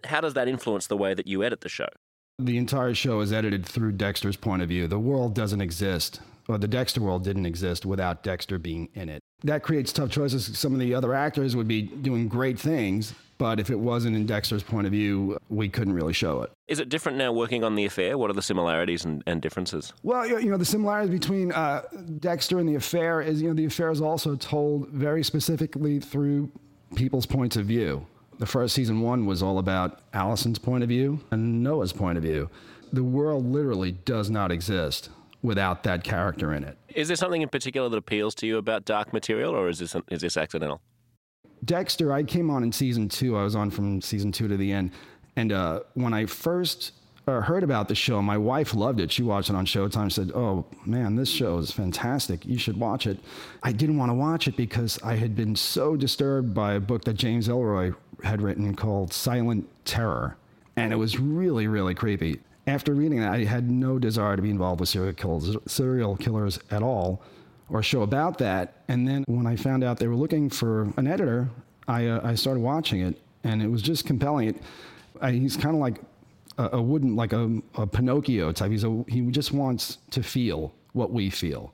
How 0.04 0.20
does 0.20 0.34
that 0.34 0.50
influence 0.50 0.88
the 0.88 0.98
way 0.98 1.14
that 1.14 1.26
you 1.26 1.42
edit 1.42 1.62
the 1.62 1.70
show? 1.70 1.88
The 2.40 2.58
entire 2.58 2.96
show 2.96 3.20
is 3.20 3.32
edited 3.32 3.64
through 3.64 3.92
Dexter's 3.92 4.36
point 4.36 4.64
of 4.64 4.70
view. 4.70 4.88
The 4.88 4.98
world 4.98 5.36
doesn't 5.36 5.62
exist, 5.62 6.20
or 6.48 6.58
the 6.58 6.68
Dexter 6.68 7.00
world 7.00 7.24
didn't 7.24 7.46
exist 7.46 7.86
without 7.86 8.24
Dexter 8.24 8.58
being 8.58 8.90
in 8.96 9.08
it. 9.08 9.22
That 9.44 9.62
creates 9.62 9.94
tough 9.94 10.10
choices. 10.10 10.58
Some 10.58 10.74
of 10.74 10.80
the 10.80 10.96
other 10.96 11.14
actors 11.14 11.56
would 11.56 11.68
be 11.68 11.84
doing 11.84 12.28
great 12.28 12.60
things, 12.60 13.14
but 13.38 13.60
if 13.60 13.70
it 13.70 13.78
wasn't 13.78 14.16
in 14.16 14.26
Dexter's 14.26 14.64
point 14.64 14.88
of 14.88 14.92
view, 14.92 15.38
we 15.50 15.70
couldn't 15.70 15.94
really 15.94 16.14
show 16.14 16.42
it. 16.42 16.52
Is 16.68 16.80
it 16.80 16.90
different 16.90 17.20
now 17.20 17.32
working 17.32 17.64
on 17.64 17.76
The 17.76 17.86
Affair? 17.86 18.18
What 18.18 18.32
are 18.32 18.34
the 18.34 18.42
similarities 18.42 19.06
and, 19.06 19.22
and 19.28 19.40
differences? 19.40 19.94
Well, 20.02 20.28
you 20.28 20.50
know, 20.50 20.58
the 20.58 20.66
similarities 20.66 21.12
between 21.12 21.52
uh, 21.52 21.84
Dexter 22.20 22.58
and 22.58 22.68
The 22.68 22.76
Affair 22.76 23.22
is, 23.22 23.44
you 23.44 23.50
know, 23.50 23.54
The 23.54 23.66
Affair 23.66 23.92
is 23.92 24.02
also 24.02 24.36
told 24.36 24.90
very 24.90 25.24
specifically 25.24 26.00
through 26.00 26.52
people's 26.96 27.28
points 27.28 27.58
of 27.58 27.68
view. 27.68 28.08
The 28.40 28.46
first 28.46 28.74
season 28.76 29.02
one 29.02 29.26
was 29.26 29.44
all 29.44 29.60
about 29.60 30.02
Allison's 30.14 30.60
point 30.60 30.84
of 30.84 30.90
view 30.90 31.20
and 31.32 31.64
Noah's 31.64 31.94
point 31.94 32.18
of 32.18 32.24
view. 32.24 32.50
The 32.92 33.04
world 33.04 33.46
literally 33.46 33.92
does 33.92 34.30
not 34.30 34.52
exist 34.52 35.10
without 35.42 35.84
that 35.84 36.04
character 36.04 36.54
in 36.54 36.64
it. 36.64 36.78
Is 36.90 37.08
there 37.08 37.18
something 37.18 37.42
in 37.42 37.50
particular 37.50 37.90
that 37.90 37.98
appeals 37.98 38.34
to 38.36 38.48
you 38.48 38.58
about 38.58 38.86
dark 38.86 39.14
material, 39.14 39.54
or 39.54 39.70
is 39.70 39.80
this 39.80 39.96
is 40.10 40.22
this 40.22 40.38
accidental? 40.38 40.82
Dexter, 41.66 42.12
I 42.12 42.24
came 42.24 42.50
on 42.50 42.64
in 42.64 42.72
season 42.72 43.10
two. 43.10 43.38
I 43.38 43.44
was 43.44 43.56
on 43.56 43.70
from 43.70 44.02
season 44.02 44.32
two 44.32 44.48
to 44.48 44.58
the 44.58 44.72
end. 44.72 44.92
And 45.36 45.52
uh, 45.52 45.82
when 45.94 46.14
I 46.14 46.26
first 46.26 46.92
uh, 47.28 47.42
heard 47.42 47.64
about 47.64 47.88
the 47.88 47.96
show, 47.96 48.22
my 48.22 48.38
wife 48.38 48.74
loved 48.74 49.00
it. 49.00 49.12
She 49.12 49.24
watched 49.24 49.50
it 49.50 49.56
on 49.56 49.66
Showtime. 49.66 50.12
Said, 50.12 50.32
"Oh 50.36 50.66
man, 50.86 51.16
this 51.16 51.30
show 51.30 51.58
is 51.58 51.72
fantastic. 51.72 52.46
You 52.46 52.58
should 52.58 52.78
watch 52.78 53.08
it." 53.08 53.20
I 53.64 53.72
didn't 53.72 53.98
want 53.98 54.10
to 54.10 54.16
watch 54.16 54.48
it 54.48 54.58
because 54.58 55.02
I 55.04 55.16
had 55.16 55.36
been 55.36 55.56
so 55.56 55.96
disturbed 55.96 56.54
by 56.54 56.74
a 56.74 56.80
book 56.80 57.06
that 57.06 57.14
James 57.14 57.48
Ellroy 57.48 57.96
had 58.24 58.42
written 58.42 58.76
called 58.76 59.14
Silent 59.14 59.68
Terror, 59.86 60.38
and 60.76 60.92
it 60.94 60.96
was 60.96 61.20
really, 61.20 61.68
really 61.68 61.94
creepy. 61.94 62.40
After 62.66 62.94
reading 62.94 63.20
that, 63.20 63.34
I 63.34 63.44
had 63.44 63.70
no 63.70 64.00
desire 64.00 64.36
to 64.36 64.42
be 64.42 64.50
involved 64.50 64.80
with 64.80 64.90
serial 64.90 65.14
killers, 65.14 65.58
serial 65.68 66.16
killers 66.16 66.60
at 66.72 66.82
all 66.82 67.22
or 67.70 67.84
show 67.84 68.04
about 68.04 68.38
that. 68.38 68.74
And 68.88 69.08
then 69.08 69.24
when 69.28 69.48
I 69.48 69.56
found 69.56 69.84
out 69.84 69.98
they 69.98 70.08
were 70.08 70.16
looking 70.16 70.50
for 70.50 70.84
an 70.98 71.08
editor, 71.08 71.50
I, 71.88 72.08
uh, 72.08 72.22
I 72.24 72.36
started 72.36 72.62
watching 72.62 73.02
it, 73.02 73.20
and 73.44 73.62
it 73.62 73.68
was 73.68 73.82
just 73.82 74.06
compelling. 74.06 74.50
It, 74.50 74.56
I, 75.22 75.32
he's 75.32 75.58
kind 75.58 75.76
of 75.76 75.82
like 75.82 76.00
a, 76.58 76.78
a, 76.78 76.82
wooden, 76.82 77.16
like 77.16 77.34
a, 77.34 77.62
a 77.76 77.86
Pinocchio 77.88 78.52
type. 78.52 78.72
He's 78.72 78.84
a, 78.84 79.04
he 79.08 79.22
just 79.32 79.52
wants 79.52 79.98
to 80.12 80.24
feel 80.24 80.74
what 80.94 81.12
we 81.12 81.30
feel. 81.30 81.74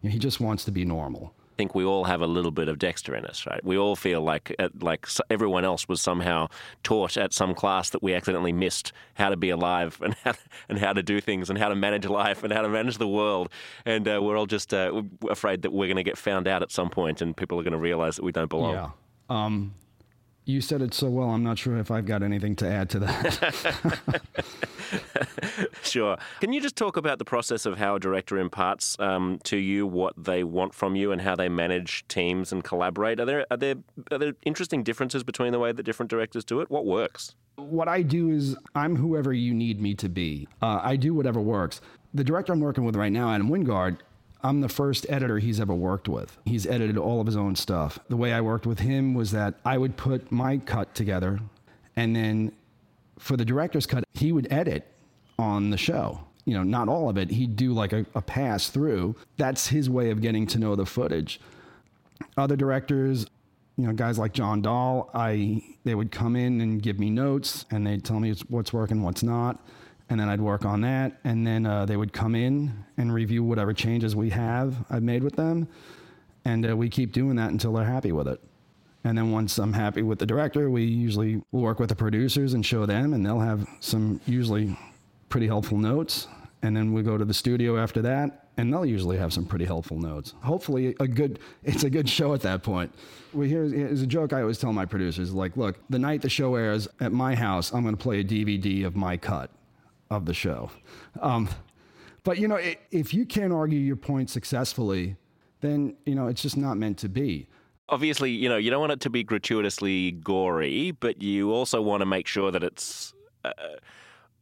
You 0.00 0.08
know, 0.08 0.12
he 0.12 0.18
just 0.18 0.40
wants 0.40 0.64
to 0.64 0.70
be 0.70 0.84
normal 0.84 1.34
think 1.62 1.76
we 1.76 1.84
all 1.84 2.02
have 2.04 2.20
a 2.20 2.26
little 2.26 2.50
bit 2.50 2.68
of 2.68 2.76
Dexter 2.80 3.14
in 3.14 3.24
us, 3.24 3.46
right? 3.46 3.64
We 3.64 3.78
all 3.78 3.94
feel 3.94 4.20
like 4.20 4.52
uh, 4.58 4.70
like 4.80 5.06
everyone 5.30 5.64
else 5.64 5.86
was 5.86 6.02
somehow 6.02 6.48
taught 6.82 7.16
at 7.16 7.32
some 7.32 7.54
class 7.54 7.90
that 7.90 8.02
we 8.02 8.14
accidentally 8.14 8.52
missed 8.52 8.92
how 9.14 9.28
to 9.28 9.36
be 9.36 9.50
alive 9.50 9.96
and 10.02 10.14
how, 10.24 10.32
and 10.68 10.80
how 10.80 10.92
to 10.92 11.04
do 11.04 11.20
things 11.20 11.50
and 11.50 11.58
how 11.58 11.68
to 11.68 11.76
manage 11.76 12.04
life 12.06 12.42
and 12.42 12.52
how 12.52 12.62
to 12.62 12.68
manage 12.68 12.98
the 12.98 13.06
world, 13.06 13.48
and 13.86 14.08
uh, 14.08 14.18
we're 14.20 14.36
all 14.36 14.46
just 14.46 14.74
uh, 14.74 15.02
afraid 15.30 15.62
that 15.62 15.72
we're 15.72 15.86
going 15.86 15.96
to 15.96 16.02
get 16.02 16.18
found 16.18 16.48
out 16.48 16.62
at 16.62 16.72
some 16.72 16.90
point 16.90 17.22
and 17.22 17.36
people 17.36 17.60
are 17.60 17.62
going 17.62 17.72
to 17.72 17.78
realize 17.78 18.16
that 18.16 18.24
we 18.24 18.32
don't 18.32 18.50
belong. 18.50 18.74
Yeah. 18.74 18.90
Um, 19.30 19.74
You 20.44 20.60
said 20.60 20.82
it 20.82 20.92
so 20.92 21.08
well, 21.08 21.30
I'm 21.30 21.44
not 21.44 21.56
sure 21.56 21.76
if 21.76 21.92
I've 21.92 22.04
got 22.04 22.22
anything 22.24 22.56
to 22.56 22.68
add 22.68 22.90
to 22.90 22.98
that. 22.98 24.20
sure. 25.84 26.16
Can 26.40 26.52
you 26.52 26.60
just 26.60 26.74
talk 26.74 26.96
about 26.96 27.20
the 27.20 27.24
process 27.24 27.64
of 27.64 27.78
how 27.78 27.94
a 27.94 28.00
director 28.00 28.38
imparts 28.38 28.98
um, 28.98 29.38
to 29.44 29.56
you 29.56 29.86
what 29.86 30.14
they 30.16 30.42
want 30.42 30.74
from 30.74 30.96
you 30.96 31.12
and 31.12 31.20
how 31.20 31.36
they 31.36 31.48
manage 31.48 32.04
teams 32.08 32.50
and 32.50 32.64
collaborate? 32.64 33.20
Are 33.20 33.24
there, 33.24 33.46
are, 33.52 33.56
there, 33.56 33.76
are 34.10 34.18
there 34.18 34.32
interesting 34.44 34.82
differences 34.82 35.22
between 35.22 35.52
the 35.52 35.60
way 35.60 35.70
that 35.70 35.84
different 35.84 36.10
directors 36.10 36.44
do 36.44 36.60
it? 36.60 36.68
What 36.70 36.86
works? 36.86 37.36
What 37.54 37.86
I 37.86 38.02
do 38.02 38.30
is 38.30 38.56
I'm 38.74 38.96
whoever 38.96 39.32
you 39.32 39.54
need 39.54 39.80
me 39.80 39.94
to 39.94 40.08
be. 40.08 40.48
Uh, 40.60 40.80
I 40.82 40.96
do 40.96 41.14
whatever 41.14 41.40
works. 41.40 41.80
The 42.14 42.24
director 42.24 42.52
I'm 42.52 42.60
working 42.60 42.84
with 42.84 42.96
right 42.96 43.12
now, 43.12 43.32
Adam 43.32 43.48
Wingard, 43.48 43.98
I'm 44.42 44.60
the 44.60 44.68
first 44.68 45.06
editor 45.08 45.38
he's 45.38 45.60
ever 45.60 45.74
worked 45.74 46.08
with. 46.08 46.36
He's 46.44 46.66
edited 46.66 46.98
all 46.98 47.20
of 47.20 47.26
his 47.26 47.36
own 47.36 47.54
stuff. 47.54 47.98
The 48.08 48.16
way 48.16 48.32
I 48.32 48.40
worked 48.40 48.66
with 48.66 48.80
him 48.80 49.14
was 49.14 49.30
that 49.30 49.54
I 49.64 49.78
would 49.78 49.96
put 49.96 50.32
my 50.32 50.58
cut 50.58 50.94
together, 50.94 51.40
and 51.96 52.14
then 52.16 52.52
for 53.18 53.36
the 53.36 53.44
director's 53.44 53.86
cut, 53.86 54.04
he 54.14 54.32
would 54.32 54.52
edit 54.52 54.86
on 55.38 55.70
the 55.70 55.76
show. 55.76 56.20
You 56.44 56.54
know, 56.54 56.64
not 56.64 56.88
all 56.88 57.08
of 57.08 57.16
it. 57.16 57.30
He'd 57.30 57.54
do 57.54 57.72
like 57.72 57.92
a, 57.92 58.04
a 58.16 58.22
pass 58.22 58.68
through. 58.68 59.14
That's 59.36 59.68
his 59.68 59.88
way 59.88 60.10
of 60.10 60.20
getting 60.20 60.46
to 60.48 60.58
know 60.58 60.74
the 60.74 60.86
footage. 60.86 61.40
Other 62.36 62.56
directors, 62.56 63.26
you 63.76 63.86
know, 63.86 63.92
guys 63.92 64.18
like 64.18 64.32
John 64.32 64.60
Dahl, 64.60 65.08
I 65.14 65.62
they 65.84 65.94
would 65.94 66.10
come 66.10 66.34
in 66.34 66.60
and 66.60 66.82
give 66.82 66.98
me 66.98 67.10
notes, 67.10 67.64
and 67.70 67.86
they'd 67.86 68.04
tell 68.04 68.18
me 68.18 68.34
what's 68.48 68.72
working, 68.72 69.02
what's 69.02 69.22
not 69.22 69.64
and 70.12 70.20
then 70.20 70.28
I'd 70.28 70.42
work 70.42 70.66
on 70.66 70.82
that, 70.82 71.18
and 71.24 71.46
then 71.46 71.64
uh, 71.64 71.86
they 71.86 71.96
would 71.96 72.12
come 72.12 72.34
in 72.34 72.84
and 72.98 73.14
review 73.14 73.42
whatever 73.42 73.72
changes 73.72 74.14
we 74.14 74.28
have 74.28 74.76
I've 74.90 75.02
made 75.02 75.24
with 75.24 75.36
them, 75.36 75.66
and 76.44 76.68
uh, 76.68 76.76
we 76.76 76.90
keep 76.90 77.12
doing 77.12 77.36
that 77.36 77.50
until 77.50 77.72
they're 77.72 77.86
happy 77.86 78.12
with 78.12 78.28
it. 78.28 78.38
And 79.04 79.16
then 79.16 79.32
once 79.32 79.56
I'm 79.56 79.72
happy 79.72 80.02
with 80.02 80.18
the 80.18 80.26
director, 80.26 80.68
we 80.68 80.84
usually 80.84 81.42
work 81.50 81.80
with 81.80 81.88
the 81.88 81.96
producers 81.96 82.52
and 82.52 82.64
show 82.64 82.84
them, 82.84 83.14
and 83.14 83.24
they'll 83.24 83.40
have 83.40 83.66
some 83.80 84.20
usually 84.26 84.76
pretty 85.30 85.46
helpful 85.46 85.78
notes. 85.78 86.28
And 86.60 86.76
then 86.76 86.92
we 86.92 87.02
go 87.02 87.16
to 87.16 87.24
the 87.24 87.34
studio 87.34 87.78
after 87.78 88.02
that, 88.02 88.48
and 88.58 88.70
they'll 88.70 88.84
usually 88.84 89.16
have 89.16 89.32
some 89.32 89.46
pretty 89.46 89.64
helpful 89.64 89.98
notes. 89.98 90.34
Hopefully, 90.42 90.94
a 91.00 91.08
good 91.08 91.38
it's 91.64 91.84
a 91.84 91.90
good 91.90 92.06
show 92.06 92.34
at 92.34 92.42
that 92.42 92.62
point. 92.62 92.92
Well, 93.32 93.48
here's, 93.48 93.72
here's 93.72 94.02
a 94.02 94.06
joke 94.06 94.34
I 94.34 94.42
always 94.42 94.58
tell 94.58 94.74
my 94.74 94.84
producers: 94.84 95.32
like, 95.32 95.56
look, 95.56 95.78
the 95.88 95.98
night 95.98 96.20
the 96.20 96.28
show 96.28 96.54
airs 96.54 96.86
at 97.00 97.12
my 97.12 97.34
house, 97.34 97.72
I'm 97.72 97.82
going 97.82 97.96
to 97.96 98.02
play 98.02 98.20
a 98.20 98.24
DVD 98.24 98.84
of 98.84 98.94
my 98.94 99.16
cut 99.16 99.50
of 100.12 100.26
the 100.26 100.34
show. 100.34 100.70
Um, 101.20 101.48
but 102.24 102.38
you 102.38 102.48
know, 102.48 102.60
if 102.90 103.12
you 103.12 103.26
can't 103.26 103.52
argue 103.52 103.78
your 103.78 103.96
point 103.96 104.30
successfully, 104.30 105.16
then 105.60 105.96
you 106.06 106.14
know 106.14 106.26
it's 106.28 106.42
just 106.42 106.56
not 106.56 106.76
meant 106.76 106.98
to 106.98 107.08
be. 107.08 107.48
Obviously, 107.88 108.30
you 108.30 108.48
know 108.48 108.56
you 108.56 108.70
don't 108.70 108.80
want 108.80 108.92
it 108.92 109.00
to 109.00 109.10
be 109.10 109.24
gratuitously 109.24 110.12
gory, 110.12 110.92
but 110.92 111.20
you 111.20 111.52
also 111.52 111.82
want 111.82 112.00
to 112.00 112.06
make 112.06 112.26
sure 112.26 112.50
that 112.50 112.62
it's. 112.62 113.14
Uh, 113.44 113.52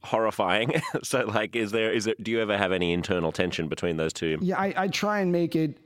horrifying. 0.02 0.72
so, 1.02 1.24
like, 1.24 1.54
is 1.54 1.72
there 1.72 1.92
is 1.92 2.06
it? 2.06 2.22
Do 2.22 2.30
you 2.30 2.40
ever 2.40 2.56
have 2.56 2.72
any 2.72 2.92
internal 2.92 3.32
tension 3.32 3.68
between 3.68 3.96
those 3.96 4.12
two? 4.12 4.38
Yeah, 4.40 4.58
I, 4.58 4.74
I 4.76 4.88
try 4.88 5.20
and 5.20 5.30
make 5.30 5.54
it 5.54 5.78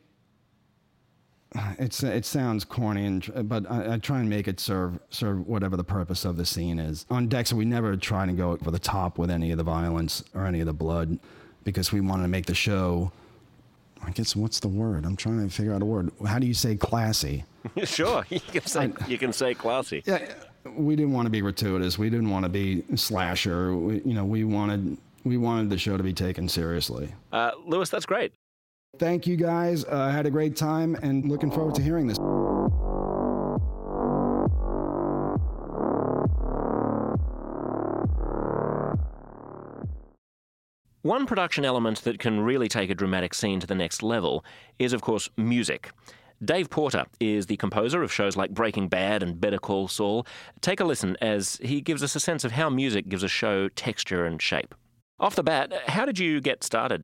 it's 1.79 2.03
it 2.03 2.25
sounds 2.25 2.65
corny, 2.65 3.07
and, 3.07 3.49
but 3.49 3.71
I, 3.71 3.95
I, 3.95 3.99
try 3.99 4.19
and 4.19 4.29
make 4.29 4.49
it 4.49 4.59
serve 4.59 4.99
serve 5.11 5.47
whatever 5.47 5.77
the 5.77 5.85
purpose 5.85 6.25
of 6.25 6.37
the 6.37 6.45
scene 6.45 6.79
is. 6.79 7.07
On 7.11 7.29
Dexter, 7.29 7.57
we 7.57 7.65
never 7.65 7.97
try 7.97 8.27
to 8.27 8.33
go 8.33 8.53
over 8.53 8.71
the 8.71 8.79
top 8.79 9.19
with 9.19 9.31
any 9.31 9.53
of 9.53 9.59
the 9.59 9.65
violence 9.65 10.25
or 10.35 10.47
any 10.47 10.61
of 10.61 10.67
the 10.67 10.73
blood, 10.73 11.19
because 11.63 11.93
we 11.93 12.01
wanted 12.01 12.25
to 12.25 12.29
make 12.29 12.47
the 12.47 12.55
show. 12.55 13.13
I 14.03 14.11
guess 14.11 14.37
what's 14.37 14.61
the 14.61 14.69
word? 14.69 15.07
I'm 15.07 15.17
trying 15.17 15.49
to 15.49 15.55
figure 15.55 15.73
out 15.73 15.81
a 15.81 15.87
word. 15.87 16.11
How 16.27 16.39
do 16.39 16.47
you 16.47 16.55
say 16.55 16.77
classy? 16.77 17.45
sure, 17.85 18.27
you 18.29 18.41
can 18.41 18.67
say 18.67 18.93
I, 19.01 19.07
you 19.07 19.17
can 19.17 19.33
say 19.33 19.55
classy. 19.55 20.03
Yeah, 20.05 20.27
we 20.77 20.97
didn't 20.97 21.13
want 21.13 21.27
to 21.27 21.31
be 21.31 21.41
gratuitous. 21.41 21.99
We 21.99 22.11
didn't 22.11 22.31
want 22.31 22.45
to 22.45 22.49
be 22.49 22.85
slasher. 22.97 23.75
We, 23.77 24.03
you 24.05 24.15
know, 24.15 24.25
we 24.25 24.45
wanted 24.45 24.99
we 25.25 25.37
wanted 25.37 25.71
the 25.71 25.79
show 25.79 25.97
to 25.97 26.03
be 26.03 26.13
taken 26.13 26.49
seriously. 26.49 27.15
Uh, 27.33 27.53
Louis, 27.65 27.89
that's 27.89 28.07
great. 28.07 28.35
Thank 28.99 29.27
you 29.27 29.37
guys. 29.37 29.85
I 29.85 29.89
uh, 29.89 30.11
had 30.11 30.27
a 30.27 30.31
great 30.31 30.57
time 30.57 30.95
and 31.03 31.29
looking 31.29 31.51
forward 31.51 31.75
to 31.77 31.83
hearing 31.83 32.07
this. 32.07 32.19
One 41.03 41.27
production 41.27 41.67
element 41.67 42.03
that 42.05 42.19
can 42.19 42.41
really 42.41 42.67
take 42.67 42.89
a 42.89 42.95
dramatic 42.95 43.35
scene 43.35 43.61
to 43.61 43.67
the 43.67 43.75
next 43.75 44.03
level 44.03 44.43
is, 44.79 44.95
of 44.95 45.03
course, 45.03 45.29
music. 45.37 45.91
Dave 46.43 46.71
Porter 46.71 47.05
is 47.21 47.45
the 47.45 47.59
composer 47.59 48.03
of 48.03 48.11
shows 48.11 48.37
like 48.37 48.51
Breaking 48.53 48.89
Bad 48.89 49.23
and 49.23 49.39
Better 49.39 49.59
Call 49.59 49.87
Saul. 49.87 50.27
Take 50.63 50.81
a 50.81 50.85
listen 50.85 51.17
as 51.21 51.59
he 51.63 51.83
gives 51.83 52.03
us 52.03 52.17
a 52.17 52.21
sense 52.21 52.43
of 52.43 52.53
how 52.53 52.71
music 52.71 53.09
gives 53.09 53.23
a 53.23 53.29
show 53.29 53.69
texture 53.69 54.25
and 54.25 54.41
shape. 54.41 54.75
Off 55.21 55.37
the 55.37 55.43
bat, 55.43 55.73
how 55.89 56.07
did 56.07 56.19
you 56.19 56.41
get 56.41 56.65
started? 56.65 57.03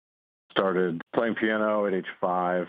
Started 0.50 1.00
playing 1.14 1.34
piano 1.34 1.86
at 1.86 1.94
age 1.94 2.06
five. 2.20 2.66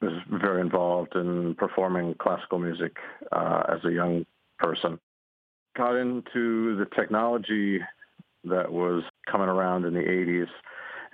Was 0.00 0.12
very 0.28 0.60
involved 0.60 1.14
in 1.14 1.54
performing 1.54 2.14
classical 2.18 2.58
music 2.58 2.96
uh, 3.32 3.62
as 3.68 3.84
a 3.84 3.92
young 3.92 4.26
person. 4.58 4.98
Got 5.76 5.96
into 5.96 6.76
the 6.76 6.86
technology 6.94 7.80
that 8.44 8.70
was 8.70 9.02
coming 9.30 9.48
around 9.48 9.86
in 9.86 9.94
the 9.94 10.00
80s 10.00 10.48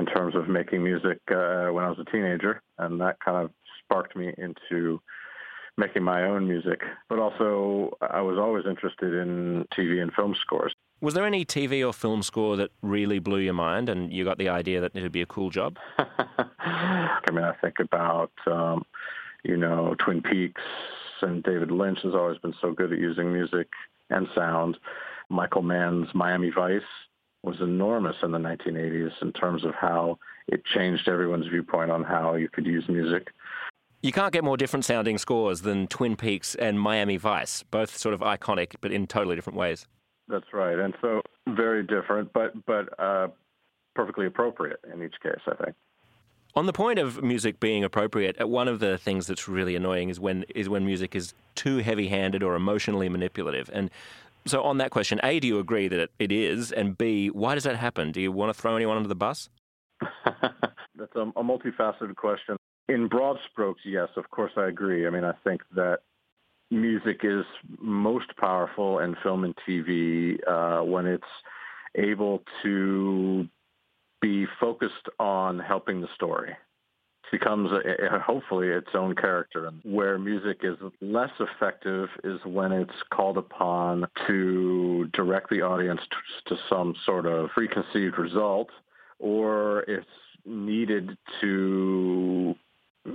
in 0.01 0.07
terms 0.07 0.35
of 0.35 0.49
making 0.49 0.83
music 0.83 1.19
uh, 1.31 1.69
when 1.71 1.85
I 1.85 1.91
was 1.91 1.99
a 2.01 2.11
teenager, 2.11 2.63
and 2.79 3.01
that 3.01 3.21
kind 3.21 3.45
of 3.45 3.51
sparked 3.85 4.17
me 4.17 4.33
into 4.39 5.01
making 5.77 6.03
my 6.03 6.25
own 6.25 6.49
music. 6.49 6.81
But 7.09 7.19
also, 7.19 7.97
I 8.01 8.21
was 8.21 8.39
always 8.39 8.65
interested 8.67 9.15
in 9.15 9.67
TV 9.77 10.03
and 10.03 10.13
film 10.13 10.35
scores. 10.41 10.75
Was 11.03 11.15
there 11.15 11.25
any 11.25 11.47
TV 11.47 11.87
or 11.87 11.95
film 11.95 12.23
score 12.23 12.57
that 12.57 12.71
really 12.83 13.19
blew 13.19 13.39
your 13.39 13.55
mind 13.55 13.89
and 13.89 14.13
you 14.13 14.23
got 14.23 14.37
the 14.37 14.51
idea 14.51 14.83
that 14.83 14.93
it 14.95 15.03
would 15.03 15.13
be 15.13 15.23
a 15.23 15.27
cool 15.27 15.49
job? 15.49 15.79
I 15.99 17.31
mean, 17.33 17.43
I 17.43 17.55
think 17.61 17.79
about, 17.81 18.33
um, 18.47 18.85
you 19.43 19.57
know, 19.57 19.95
Twin 19.99 20.21
Peaks 20.21 20.61
and 21.23 21.43
David 21.43 21.71
Lynch 21.71 22.01
has 22.03 22.15
always 22.15 22.37
been 22.39 22.55
so 22.61 22.73
good 22.73 22.93
at 22.93 22.99
using 22.99 23.33
music 23.33 23.69
and 24.11 24.29
sound. 24.35 24.77
Michael 25.31 25.63
Mann's 25.63 26.09
Miami 26.15 26.51
Vice 26.51 26.83
was 27.43 27.57
enormous 27.61 28.17
in 28.23 28.33
the 28.33 28.39
1980s 28.39 29.13
in 29.23 29.33
terms 29.33 29.65
of 29.65 29.75
how 29.75 30.19
it 30.49 30.63
changed 30.67 31.09
everyone's 31.09 31.47
viewpoint 31.47 31.91
on 31.91 32.05
how 32.05 32.35
you 32.35 32.51
could 32.51 32.67
use 32.67 32.85
music. 32.89 33.29
You 34.03 34.13
can't 34.13 34.35
get 34.35 34.45
more 34.45 34.59
different 34.59 34.85
sounding 34.85 35.17
scores 35.17 35.63
than 35.63 35.87
Twin 35.87 36.17
Peaks 36.17 36.55
and 36.55 36.79
Miami 36.79 37.17
Vice, 37.17 37.63
both 37.71 37.97
sort 37.97 38.13
of 38.13 38.21
iconic 38.21 38.75
but 38.83 38.93
in 38.93 39.07
totally 39.07 39.37
different 39.37 39.59
ways. 39.59 39.87
That's 40.31 40.53
right, 40.53 40.79
and 40.79 40.95
so 41.01 41.23
very 41.49 41.83
different, 41.83 42.33
but 42.33 42.53
but 42.67 42.89
uh, 43.01 43.29
perfectly 43.95 44.27
appropriate 44.27 44.81
in 44.93 45.03
each 45.03 45.15
case, 45.23 45.41
I 45.47 45.65
think. 45.65 45.77
On 46.55 46.67
the 46.67 46.73
point 46.73 46.99
of 46.99 47.23
music 47.23 47.61
being 47.61 47.85
appropriate, 47.85 48.41
uh, 48.41 48.47
one 48.47 48.69
of 48.69 48.81
the 48.81 48.99
things 48.99 49.27
that's 49.27 49.49
really 49.49 49.77
annoying 49.77 50.09
is 50.09 50.21
when 50.21 50.45
is 50.55 50.69
when 50.69 50.85
music 50.85 51.17
is 51.17 51.35
too 51.55 51.79
heavy-handed 51.79 52.43
or 52.43 52.55
emotionally 52.55 53.09
manipulative. 53.09 53.71
And 53.73 53.91
so, 54.47 54.63
on 54.63 54.79
that 54.79 54.91
question, 54.91 55.21
a, 55.23 55.41
do 55.41 55.49
you 55.49 55.59
agree 55.59 55.89
that 55.89 55.99
it, 55.99 56.11
it 56.19 56.33
is, 56.33 56.73
and 56.73 56.97
b, 56.97 57.29
why 57.29 57.55
does 57.55 57.65
that 57.65 57.77
happen? 57.77 58.13
Do 58.13 58.21
you 58.21 58.33
want 58.33 58.55
to 58.55 58.61
throw 58.61 58.77
anyone 58.77 58.97
under 58.97 59.09
the 59.09 59.15
bus? 59.15 59.49
that's 60.25 61.15
a, 61.17 61.21
a 61.21 61.43
multifaceted 61.45 62.15
question. 62.17 62.57
In 62.89 63.09
broad 63.09 63.37
strokes, 63.51 63.83
yes, 63.85 64.09
of 64.17 64.31
course, 64.31 64.53
I 64.57 64.67
agree. 64.67 65.07
I 65.07 65.11
mean, 65.11 65.25
I 65.25 65.33
think 65.45 65.63
that 65.75 66.01
music 66.71 67.21
is 67.25 67.45
most 67.79 68.37
powerful 68.37 69.01
in 69.01 69.17
film 69.23 69.45
and 69.45 69.55
TV 69.69 70.37
uh, 70.49 70.85
when 70.85 71.07
it's 71.07 71.25
able 71.97 72.43
to 72.63 73.49
be 74.21 74.47
focused 74.61 75.09
on 75.19 75.59
helping 75.59 76.01
the 76.01 76.09
story. 76.15 76.51
It 76.51 77.39
becomes 77.39 77.71
a, 77.73 78.17
a, 78.17 78.19
hopefully 78.19 78.69
its 78.69 78.91
own 78.95 79.15
character. 79.15 79.67
And 79.67 79.81
where 79.85 80.19
music 80.19 80.61
is 80.63 80.77
less 81.01 81.31
effective 81.41 82.09
is 82.25 82.41
when 82.45 82.73
it's 82.73 82.95
called 83.13 83.39
upon 83.39 84.07
to 84.27 85.09
direct 85.13 85.51
the 85.51 85.63
audience 85.63 86.01
to, 86.11 86.55
to 86.55 86.61
some 86.69 86.95
sort 87.05 87.27
of 87.27 87.51
preconceived 87.51 88.19
result, 88.19 88.69
or 89.19 89.81
it's 89.89 90.07
needed 90.45 91.17
to 91.41 92.55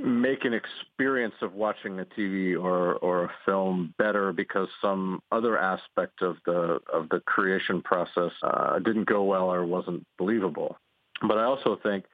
make 0.06 0.46
an 0.46 0.54
experience 0.54 1.36
of 1.42 1.54
watching 1.54 2.00
a 2.00 2.06
TV 2.06 2.54
or, 2.62 2.96
or 2.96 3.26
a 3.26 3.32
film 3.46 3.94
better 3.98 4.32
because 4.32 4.68
some 4.82 5.22
other 5.32 5.58
aspect 5.58 6.22
of 6.22 6.38
the 6.46 6.80
of 6.94 7.10
the 7.10 7.20
creation 7.26 7.82
process 7.82 8.32
uh, 8.44 8.80
didn't 8.80 9.08
go 9.08 9.24
well 9.24 9.52
or 9.52 9.66
wasn't 9.66 10.06
believable. 10.18 10.78
But 11.28 11.38
I 11.38 11.44
also 11.44 11.80
think 11.82 12.06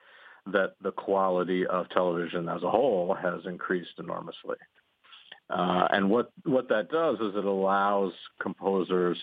that 0.46 0.74
the 0.82 0.92
quality 0.92 1.66
of 1.66 1.88
television 1.90 2.48
as 2.48 2.62
a 2.62 2.70
whole 2.70 3.14
has 3.20 3.40
increased 3.46 3.98
enormously. 3.98 4.56
Uh, 5.50 5.86
and 5.90 6.08
what, 6.08 6.32
what 6.44 6.68
that 6.68 6.88
does 6.90 7.16
is 7.16 7.36
it 7.36 7.44
allows 7.44 8.12
composers 8.40 9.18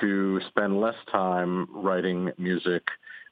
to 0.00 0.40
spend 0.48 0.80
less 0.80 0.96
time 1.10 1.66
writing 1.72 2.30
music 2.38 2.82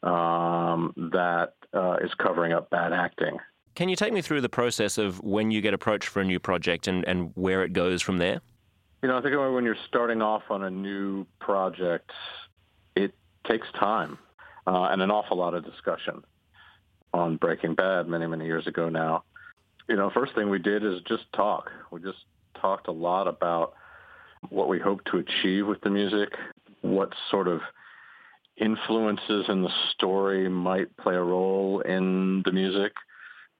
um, 0.02 0.92
that 1.12 1.54
uh, 1.74 1.96
is 1.96 2.12
covering 2.18 2.52
up 2.52 2.70
bad 2.70 2.92
acting. 2.92 3.36
Can 3.78 3.88
you 3.88 3.94
take 3.94 4.12
me 4.12 4.22
through 4.22 4.40
the 4.40 4.48
process 4.48 4.98
of 4.98 5.22
when 5.22 5.52
you 5.52 5.60
get 5.60 5.72
approached 5.72 6.08
for 6.08 6.20
a 6.20 6.24
new 6.24 6.40
project 6.40 6.88
and, 6.88 7.04
and 7.06 7.30
where 7.36 7.62
it 7.62 7.72
goes 7.72 8.02
from 8.02 8.18
there? 8.18 8.40
You 9.02 9.08
know, 9.08 9.16
I 9.16 9.22
think 9.22 9.36
when 9.36 9.62
you're 9.62 9.76
starting 9.86 10.20
off 10.20 10.42
on 10.50 10.64
a 10.64 10.70
new 10.70 11.24
project, 11.38 12.10
it 12.96 13.14
takes 13.46 13.68
time 13.78 14.18
uh, 14.66 14.88
and 14.90 15.00
an 15.00 15.12
awful 15.12 15.36
lot 15.36 15.54
of 15.54 15.64
discussion. 15.64 16.24
On 17.14 17.36
Breaking 17.36 17.76
Bad 17.76 18.08
many, 18.08 18.26
many 18.26 18.46
years 18.46 18.66
ago 18.66 18.88
now, 18.88 19.22
you 19.88 19.94
know, 19.94 20.10
first 20.10 20.34
thing 20.34 20.50
we 20.50 20.58
did 20.58 20.84
is 20.84 21.00
just 21.06 21.32
talk. 21.32 21.70
We 21.92 22.00
just 22.00 22.24
talked 22.60 22.88
a 22.88 22.92
lot 22.92 23.28
about 23.28 23.74
what 24.48 24.68
we 24.68 24.80
hope 24.80 25.04
to 25.12 25.18
achieve 25.18 25.68
with 25.68 25.80
the 25.82 25.90
music, 25.90 26.30
what 26.80 27.12
sort 27.30 27.46
of 27.46 27.60
influences 28.56 29.44
in 29.48 29.62
the 29.62 29.70
story 29.92 30.48
might 30.48 30.96
play 30.96 31.14
a 31.14 31.22
role 31.22 31.78
in 31.82 32.42
the 32.44 32.50
music. 32.50 32.90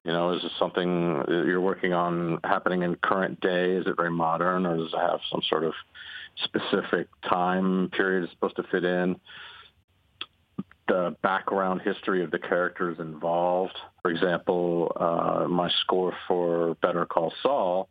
You 0.05 0.13
know, 0.13 0.33
is 0.33 0.41
this 0.41 0.51
something 0.57 1.23
you're 1.27 1.59
working 1.61 1.93
on 1.93 2.39
happening 2.43 2.83
in 2.83 2.95
current 2.95 3.39
day? 3.41 3.73
Is 3.73 3.85
it 3.85 3.97
very 3.97 4.11
modern, 4.11 4.65
or 4.65 4.77
does 4.77 4.93
it 4.93 4.97
have 4.97 5.19
some 5.29 5.41
sort 5.49 5.63
of 5.65 5.73
specific 6.43 7.07
time 7.29 7.89
period 7.89 8.23
it's 8.23 8.33
supposed 8.33 8.55
to 8.55 8.63
fit 8.63 8.85
in? 8.85 9.19
The 10.87 11.15
background 11.21 11.81
history 11.83 12.23
of 12.23 12.31
the 12.31 12.39
characters 12.39 12.97
involved. 12.99 13.77
For 14.01 14.09
example, 14.09 14.91
uh, 14.95 15.47
my 15.47 15.69
score 15.81 16.13
for 16.27 16.75
Better 16.81 17.05
Call 17.05 17.33
Saul 17.43 17.89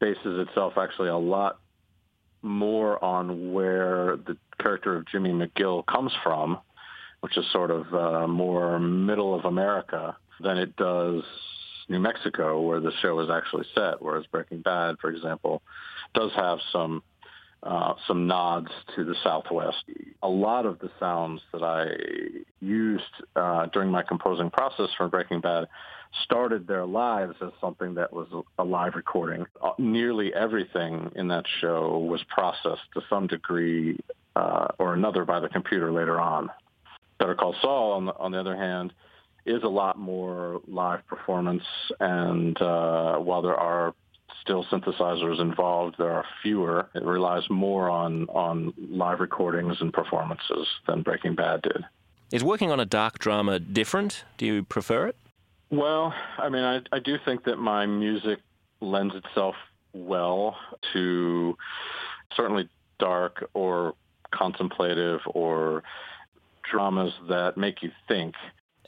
bases 0.00 0.48
itself 0.48 0.74
actually 0.76 1.08
a 1.08 1.16
lot 1.16 1.58
more 2.42 3.02
on 3.04 3.52
where 3.52 4.16
the 4.16 4.36
character 4.58 4.96
of 4.96 5.06
Jimmy 5.06 5.30
McGill 5.30 5.84
comes 5.86 6.12
from, 6.22 6.58
which 7.20 7.36
is 7.36 7.44
sort 7.52 7.70
of 7.70 7.94
uh, 7.94 8.26
more 8.26 8.78
middle 8.78 9.34
of 9.34 9.44
America, 9.44 10.16
than 10.40 10.58
it 10.58 10.76
does 10.76 11.22
New 11.88 12.00
Mexico, 12.00 12.60
where 12.60 12.80
the 12.80 12.92
show 13.00 13.20
is 13.20 13.30
actually 13.30 13.66
set. 13.74 14.02
Whereas 14.02 14.24
Breaking 14.26 14.60
Bad, 14.60 14.96
for 15.00 15.10
example, 15.10 15.62
does 16.14 16.32
have 16.34 16.58
some 16.72 17.02
uh, 17.62 17.94
some 18.06 18.26
nods 18.26 18.68
to 18.94 19.04
the 19.04 19.14
Southwest. 19.24 19.84
A 20.22 20.28
lot 20.28 20.66
of 20.66 20.78
the 20.78 20.90
sounds 21.00 21.40
that 21.52 21.62
I 21.62 21.86
used 22.60 23.02
uh, 23.34 23.66
during 23.66 23.90
my 23.90 24.02
composing 24.02 24.50
process 24.50 24.88
for 24.96 25.08
Breaking 25.08 25.40
Bad 25.40 25.66
started 26.24 26.66
their 26.66 26.86
lives 26.86 27.34
as 27.40 27.50
something 27.60 27.94
that 27.94 28.12
was 28.12 28.28
a 28.58 28.64
live 28.64 28.94
recording. 28.94 29.46
Uh, 29.60 29.72
nearly 29.78 30.32
everything 30.34 31.10
in 31.16 31.28
that 31.28 31.44
show 31.60 31.98
was 31.98 32.22
processed 32.28 32.82
to 32.94 33.00
some 33.10 33.26
degree 33.26 33.98
uh, 34.36 34.68
or 34.78 34.94
another 34.94 35.24
by 35.24 35.40
the 35.40 35.48
computer 35.48 35.90
later 35.90 36.20
on. 36.20 36.50
Better 37.18 37.34
Call 37.34 37.54
Saul, 37.60 37.92
on 37.92 38.06
the, 38.06 38.16
on 38.16 38.32
the 38.32 38.38
other 38.38 38.56
hand, 38.56 38.92
is 39.46 39.62
a 39.62 39.68
lot 39.68 39.98
more 39.98 40.60
live 40.66 41.06
performance, 41.06 41.62
and 42.00 42.60
uh, 42.60 43.16
while 43.16 43.42
there 43.42 43.56
are 43.56 43.94
still 44.42 44.64
synthesizers 44.64 45.40
involved, 45.40 45.96
there 45.98 46.10
are 46.12 46.24
fewer. 46.42 46.88
It 46.94 47.04
relies 47.04 47.48
more 47.48 47.88
on 47.88 48.26
on 48.28 48.74
live 48.90 49.20
recordings 49.20 49.76
and 49.80 49.92
performances 49.92 50.66
than 50.86 51.02
Breaking 51.02 51.34
Bad 51.34 51.62
did. 51.62 51.84
Is 52.32 52.42
working 52.42 52.72
on 52.72 52.80
a 52.80 52.84
dark 52.84 53.18
drama 53.18 53.60
different? 53.60 54.24
Do 54.36 54.46
you 54.46 54.64
prefer 54.64 55.06
it? 55.06 55.16
Well, 55.70 56.12
I 56.38 56.48
mean, 56.48 56.62
I, 56.62 56.80
I 56.92 56.98
do 56.98 57.16
think 57.24 57.44
that 57.44 57.56
my 57.56 57.86
music 57.86 58.40
lends 58.80 59.14
itself 59.14 59.54
well 59.92 60.56
to 60.92 61.56
certainly 62.36 62.68
dark 62.98 63.48
or 63.54 63.94
contemplative 64.30 65.20
or 65.26 65.82
dramas 66.70 67.12
that 67.28 67.56
make 67.56 67.82
you 67.82 67.90
think. 68.08 68.34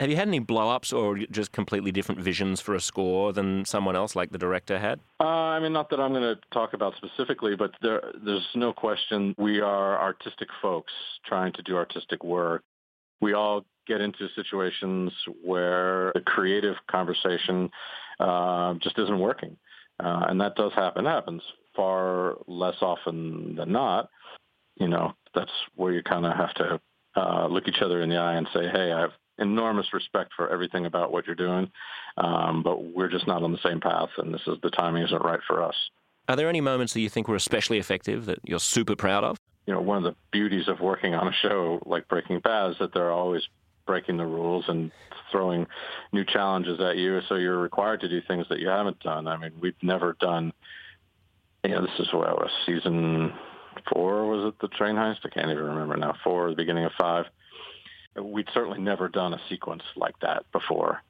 Have 0.01 0.11
you 0.11 0.17
had 0.17 0.29
any 0.29 0.39
blow-ups 0.39 0.93
or 0.93 1.19
just 1.19 1.51
completely 1.51 1.91
different 1.91 2.21
visions 2.21 2.61
for 2.61 2.75
a 2.75 2.81
score 2.81 3.33
than 3.33 3.65
someone 3.65 3.97
else, 3.97 4.15
like 4.15 4.31
the 4.31 4.39
director 4.39 4.79
had? 4.79 5.01
Uh, 5.19 5.25
I 5.25 5.61
mean, 5.61 5.73
not 5.73 5.91
that 5.91 5.99
I'm 5.99 6.13
going 6.13 6.23
to 6.23 6.41
talk 6.53 6.73
about 6.73 6.95
specifically, 6.97 7.57
but 7.57 7.73
there, 7.83 8.13
there's 8.25 8.47
no 8.55 8.73
question 8.73 9.35
we 9.39 9.61
are 9.61 10.01
artistic 10.01 10.49
folks 10.63 10.93
trying 11.27 11.53
to 11.55 11.63
do 11.63 11.77
artistic 11.77 12.23
work. 12.23 12.63
We 13.21 13.33
all 13.33 13.65
get 13.89 14.01
into 14.01 14.29
situations 14.37 15.11
where 15.43 16.13
the 16.15 16.21
creative 16.21 16.77
conversation 16.89 17.69
uh, 18.21 18.75
just 18.75 18.99
isn't 18.99 19.19
working. 19.19 19.57
Uh, 19.99 20.27
and 20.29 20.41
that 20.41 20.55
does 20.55 20.73
happen. 20.75 21.07
It 21.07 21.11
happens 21.11 21.43
far 21.75 22.37
less 22.47 22.77
often 22.83 23.57
than 23.57 23.73
not. 23.73 24.11
You 24.77 24.87
know, 24.87 25.15
that's 25.35 25.51
where 25.75 25.93
you 25.93 26.05
kind 26.05 26.25
of 26.25 26.37
have 26.37 26.55
to 26.55 26.81
uh, 27.17 27.49
look 27.49 27.67
each 27.67 27.83
other 27.83 28.01
in 28.03 28.09
the 28.09 28.17
eye 28.17 28.35
and 28.35 28.47
say, 28.55 28.69
hey, 28.69 28.93
I 28.93 29.01
have 29.01 29.11
enormous 29.39 29.93
respect 29.93 30.33
for 30.37 30.51
everything 30.51 30.87
about 30.87 31.13
what 31.13 31.27
you're 31.27 31.35
doing, 31.35 31.71
um, 32.17 32.63
but 32.63 32.83
we're 32.83 33.09
just 33.09 33.27
not 33.27 33.43
on 33.43 33.53
the 33.53 33.59
same 33.63 33.81
path, 33.81 34.11
and 34.19 34.33
this 34.33 34.43
is 34.47 34.59
the 34.63 34.71
timing 34.71 35.03
isn't 35.05 35.23
right 35.23 35.41
for 35.47 35.63
us. 35.63 35.75
Are 36.29 36.37
there 36.37 36.49
any 36.49 36.61
moments 36.61 36.93
that 36.93 37.01
you 37.01 37.09
think 37.09 37.29
were 37.29 37.37
especially 37.37 37.79
effective 37.79 38.27
that 38.27 38.41
you're 38.45 38.59
super 38.59 38.97
proud 38.97 39.25
of? 39.25 39.39
You 39.67 39.75
know, 39.75 39.81
one 39.81 39.99
of 39.99 40.03
the 40.03 40.15
beauties 40.31 40.69
of 40.69 40.81
working 40.81 41.15
on 41.15 41.29
a 41.29 41.33
show 41.33 41.81
like 41.87 42.09
Breaking 42.09 42.41
Bad 42.41 42.73
is 42.73 42.77
that 42.81 42.93
there 42.93 43.05
are 43.05 43.13
always 43.13 43.43
breaking 43.87 44.19
the 44.19 44.27
rules 44.27 44.65
and 44.69 44.93
throwing 45.33 45.67
new 46.13 46.25
challenges 46.25 46.81
at 46.81 46.97
you. 46.97 47.21
So 47.29 47.37
you're 47.37 47.59
required 47.59 48.01
to 48.01 48.09
do 48.09 48.21
things 48.27 48.47
that 48.51 48.61
you 48.61 48.69
haven't 48.69 49.01
done. 49.01 49.27
I 49.27 49.37
mean, 49.37 49.53
we've 49.61 49.75
never 49.83 50.17
done, 50.21 50.53
you 51.65 51.71
know, 51.71 51.83
this 51.83 52.07
is 52.07 52.13
what 52.13 52.37
was 52.39 52.51
season 52.67 53.33
four, 53.93 54.27
was 54.27 54.53
it 54.53 54.61
the 54.61 54.69
train 54.69 54.95
heist? 54.95 55.19
I 55.25 55.29
can't 55.31 55.51
even 55.51 55.65
remember 55.65 55.97
now. 55.97 56.15
Four, 56.23 56.51
the 56.51 56.57
beginning 56.57 56.85
of 56.85 56.93
five. 56.99 57.25
We'd 58.21 58.49
certainly 58.53 58.81
never 58.81 59.09
done 59.09 59.35
a 59.35 59.41
sequence 59.49 59.83
like 59.97 60.19
that 60.21 60.51
before 60.53 61.03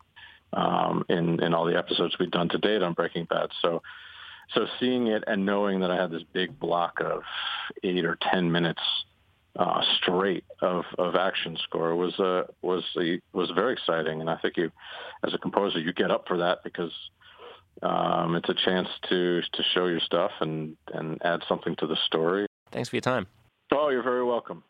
um, 0.53 1.05
in, 1.09 1.43
in 1.43 1.55
all 1.55 1.65
the 1.65 1.77
episodes 1.77 2.19
we'd 2.19 2.31
done 2.31 2.49
to 2.51 2.59
date 2.59 2.83
on 2.83 2.95
Breaking 2.95 3.25
Bad. 3.25 3.51
So, 3.63 3.83
so 4.55 4.67
seeing 4.81 5.09
it 5.09 5.25
and 5.27 5.45
knowing 5.45 5.81
that 5.81 5.91
I 5.91 5.97
had 5.97 6.11
this 6.11 6.23
big 6.33 6.59
block 6.59 7.01
of 7.01 7.23
eight 7.83 8.05
or 8.05 8.19
10 8.33 8.51
minutes 8.51 8.83
uh, 9.57 9.83
straight 10.01 10.45
of, 10.63 10.85
of 10.99 11.17
action 11.17 11.59
score 11.65 11.97
was 11.97 12.19
uh, 12.21 12.45
was 12.63 12.85
a, 12.97 13.21
was 13.33 13.51
very 13.51 13.73
exciting, 13.73 14.21
and 14.21 14.31
I 14.31 14.37
think 14.37 14.57
you, 14.57 14.71
as 15.27 15.35
a 15.35 15.39
composer, 15.39 15.81
you 15.81 15.93
get 15.93 16.13
up 16.13 16.29
for 16.29 16.39
that 16.39 16.63
because 16.63 16.93
um, 17.83 18.37
it's 18.37 18.49
a 18.49 18.55
chance 18.55 18.89
to 19.09 19.41
to 19.41 19.63
show 19.75 19.87
your 19.87 19.99
stuff 19.99 20.31
and 20.41 20.77
and 20.95 21.21
add 21.25 21.43
something 21.49 21.75
to 21.77 21.89
the 21.89 21.97
story. 22.07 22.47
Thanks 22.71 22.89
for 22.89 22.97
your 22.97 23.01
time. 23.01 23.27
Oh, 23.73 23.89
you're 23.89 24.03
very 24.03 24.25
welcome. 24.25 24.63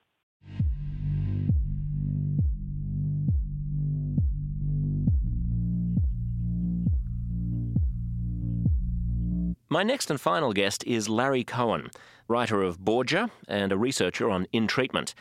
My 9.70 9.82
next 9.82 10.10
and 10.10 10.20
final 10.20 10.52
guest 10.52 10.82
is 10.86 11.08
Larry 11.08 11.44
Cohen 11.44 11.90
writer 12.28 12.62
of 12.62 12.84
Borgia 12.84 13.30
and 13.48 13.72
a 13.72 13.76
researcher 13.76 14.30
on 14.30 14.46
in 14.52 14.66
treatment. 14.66 15.14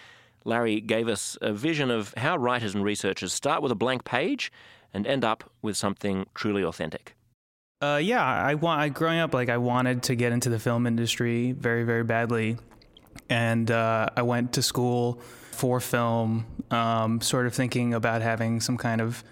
Larry 0.43 0.79
gave 0.79 1.07
us 1.07 1.37
a 1.41 1.53
vision 1.53 1.89
of 1.89 2.13
how 2.17 2.37
writers 2.37 2.75
and 2.75 2.83
researchers 2.83 3.33
start 3.33 3.61
with 3.61 3.71
a 3.71 3.75
blank 3.75 4.03
page 4.03 4.51
and 4.93 5.07
end 5.07 5.25
up 5.25 5.49
with 5.61 5.75
something 5.75 6.25
truly 6.35 6.63
authentic. 6.63 7.15
Uh, 7.81 7.99
yeah, 8.01 8.23
I 8.23 8.55
want. 8.55 8.81
I 8.81 8.89
growing 8.89 9.19
up, 9.19 9.33
like 9.33 9.49
I 9.49 9.57
wanted 9.57 10.03
to 10.03 10.15
get 10.15 10.31
into 10.31 10.49
the 10.49 10.59
film 10.59 10.87
industry 10.87 11.51
very, 11.51 11.83
very 11.83 12.03
badly, 12.03 12.57
and 13.29 13.69
uh, 13.69 14.09
I 14.15 14.23
went 14.23 14.53
to 14.53 14.63
school 14.63 15.21
for 15.51 15.79
film, 15.79 16.45
um, 16.71 17.21
sort 17.21 17.45
of 17.45 17.53
thinking 17.53 17.93
about 17.93 18.21
having 18.21 18.61
some 18.61 18.77
kind 18.77 18.99
of 18.99 19.23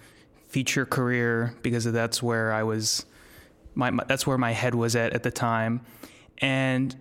feature 0.47 0.85
career 0.85 1.55
because 1.63 1.85
that's 1.85 2.21
where 2.21 2.53
I 2.53 2.63
was. 2.63 3.05
My, 3.75 3.91
my 3.91 4.03
that's 4.05 4.25
where 4.25 4.37
my 4.37 4.51
head 4.51 4.73
was 4.73 4.95
at 4.95 5.13
at 5.13 5.23
the 5.23 5.31
time, 5.31 5.81
and 6.39 6.95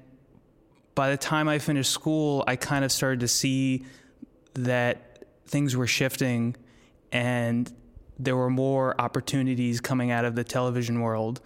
by 0.94 1.10
the 1.10 1.16
time 1.16 1.48
I 1.48 1.58
finished 1.58 1.90
school, 1.90 2.44
I 2.46 2.56
kind 2.56 2.84
of 2.84 2.92
started 2.92 3.20
to 3.20 3.28
see 3.28 3.84
that 4.54 5.24
things 5.46 5.76
were 5.76 5.86
shifting 5.86 6.56
and 7.10 7.72
there 8.18 8.36
were 8.36 8.50
more 8.50 9.00
opportunities 9.00 9.80
coming 9.80 10.10
out 10.10 10.24
of 10.24 10.36
the 10.36 10.44
television 10.44 11.00
world. 11.00 11.40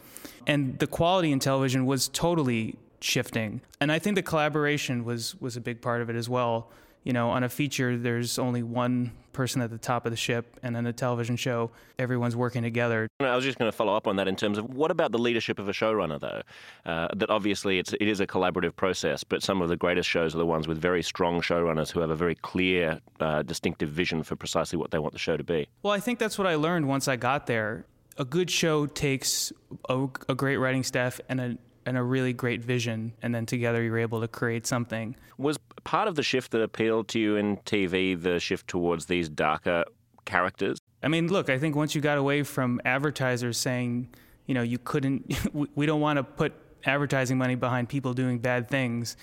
And 0.46 0.78
the 0.78 0.86
quality 0.86 1.32
in 1.32 1.38
television 1.38 1.86
was 1.86 2.08
totally 2.08 2.76
shifting. 3.00 3.62
And 3.80 3.90
I 3.90 3.98
think 3.98 4.16
the 4.16 4.22
collaboration 4.22 5.04
was 5.04 5.34
was 5.40 5.56
a 5.56 5.60
big 5.60 5.80
part 5.80 6.02
of 6.02 6.10
it 6.10 6.16
as 6.16 6.28
well 6.28 6.70
you 7.04 7.12
know, 7.12 7.30
on 7.30 7.42
a 7.42 7.48
feature, 7.48 7.96
there's 7.96 8.38
only 8.38 8.62
one 8.62 9.12
person 9.32 9.62
at 9.62 9.70
the 9.70 9.78
top 9.78 10.04
of 10.04 10.10
the 10.10 10.16
ship, 10.16 10.58
and 10.62 10.76
on 10.76 10.84
a 10.86 10.92
television 10.92 11.36
show, 11.36 11.70
everyone's 11.98 12.34
working 12.34 12.62
together. 12.62 13.06
I 13.20 13.36
was 13.36 13.44
just 13.44 13.56
going 13.56 13.70
to 13.70 13.76
follow 13.76 13.94
up 13.94 14.08
on 14.08 14.16
that 14.16 14.26
in 14.26 14.34
terms 14.34 14.58
of 14.58 14.68
what 14.68 14.90
about 14.90 15.12
the 15.12 15.18
leadership 15.18 15.60
of 15.60 15.68
a 15.68 15.72
showrunner, 15.72 16.18
though? 16.18 16.42
Uh, 16.84 17.08
that 17.14 17.30
obviously 17.30 17.78
it's, 17.78 17.92
it 17.92 18.08
is 18.08 18.20
a 18.20 18.26
collaborative 18.26 18.74
process, 18.74 19.22
but 19.22 19.42
some 19.42 19.62
of 19.62 19.68
the 19.68 19.76
greatest 19.76 20.08
shows 20.08 20.34
are 20.34 20.38
the 20.38 20.46
ones 20.46 20.66
with 20.66 20.78
very 20.78 21.02
strong 21.02 21.40
showrunners 21.40 21.90
who 21.90 22.00
have 22.00 22.10
a 22.10 22.16
very 22.16 22.34
clear, 22.34 23.00
uh, 23.20 23.42
distinctive 23.42 23.90
vision 23.90 24.24
for 24.24 24.34
precisely 24.34 24.76
what 24.76 24.90
they 24.90 24.98
want 24.98 25.12
the 25.12 25.20
show 25.20 25.36
to 25.36 25.44
be. 25.44 25.68
Well, 25.82 25.92
I 25.92 26.00
think 26.00 26.18
that's 26.18 26.36
what 26.36 26.48
I 26.48 26.56
learned 26.56 26.88
once 26.88 27.06
I 27.06 27.14
got 27.14 27.46
there. 27.46 27.86
A 28.16 28.24
good 28.24 28.50
show 28.50 28.86
takes 28.86 29.52
a, 29.88 30.08
a 30.28 30.34
great 30.34 30.56
writing 30.56 30.82
staff 30.82 31.20
and 31.28 31.40
a 31.40 31.58
and 31.88 31.98
a 31.98 32.02
really 32.02 32.32
great 32.32 32.62
vision, 32.62 33.14
and 33.22 33.34
then 33.34 33.46
together 33.46 33.82
you're 33.82 33.98
able 33.98 34.20
to 34.20 34.28
create 34.28 34.66
something. 34.66 35.16
Was 35.38 35.58
part 35.84 36.06
of 36.08 36.14
the 36.14 36.22
shift 36.22 36.52
that 36.52 36.62
appealed 36.62 37.08
to 37.08 37.18
you 37.18 37.36
in 37.36 37.56
TV 37.58 38.20
the 38.20 38.38
shift 38.38 38.68
towards 38.68 39.06
these 39.06 39.28
darker 39.28 39.84
characters? 40.24 40.78
I 41.02 41.08
mean, 41.08 41.28
look, 41.28 41.48
I 41.48 41.58
think 41.58 41.74
once 41.76 41.94
you 41.94 42.00
got 42.00 42.18
away 42.18 42.42
from 42.42 42.80
advertisers 42.84 43.56
saying, 43.56 44.08
you 44.46 44.54
know, 44.54 44.62
you 44.62 44.78
couldn't, 44.78 45.34
we 45.74 45.86
don't 45.86 46.00
want 46.00 46.18
to 46.18 46.22
put 46.22 46.52
advertising 46.84 47.38
money 47.38 47.54
behind 47.54 47.88
people 47.88 48.14
doing 48.14 48.38
bad 48.38 48.68
things, 48.68 49.16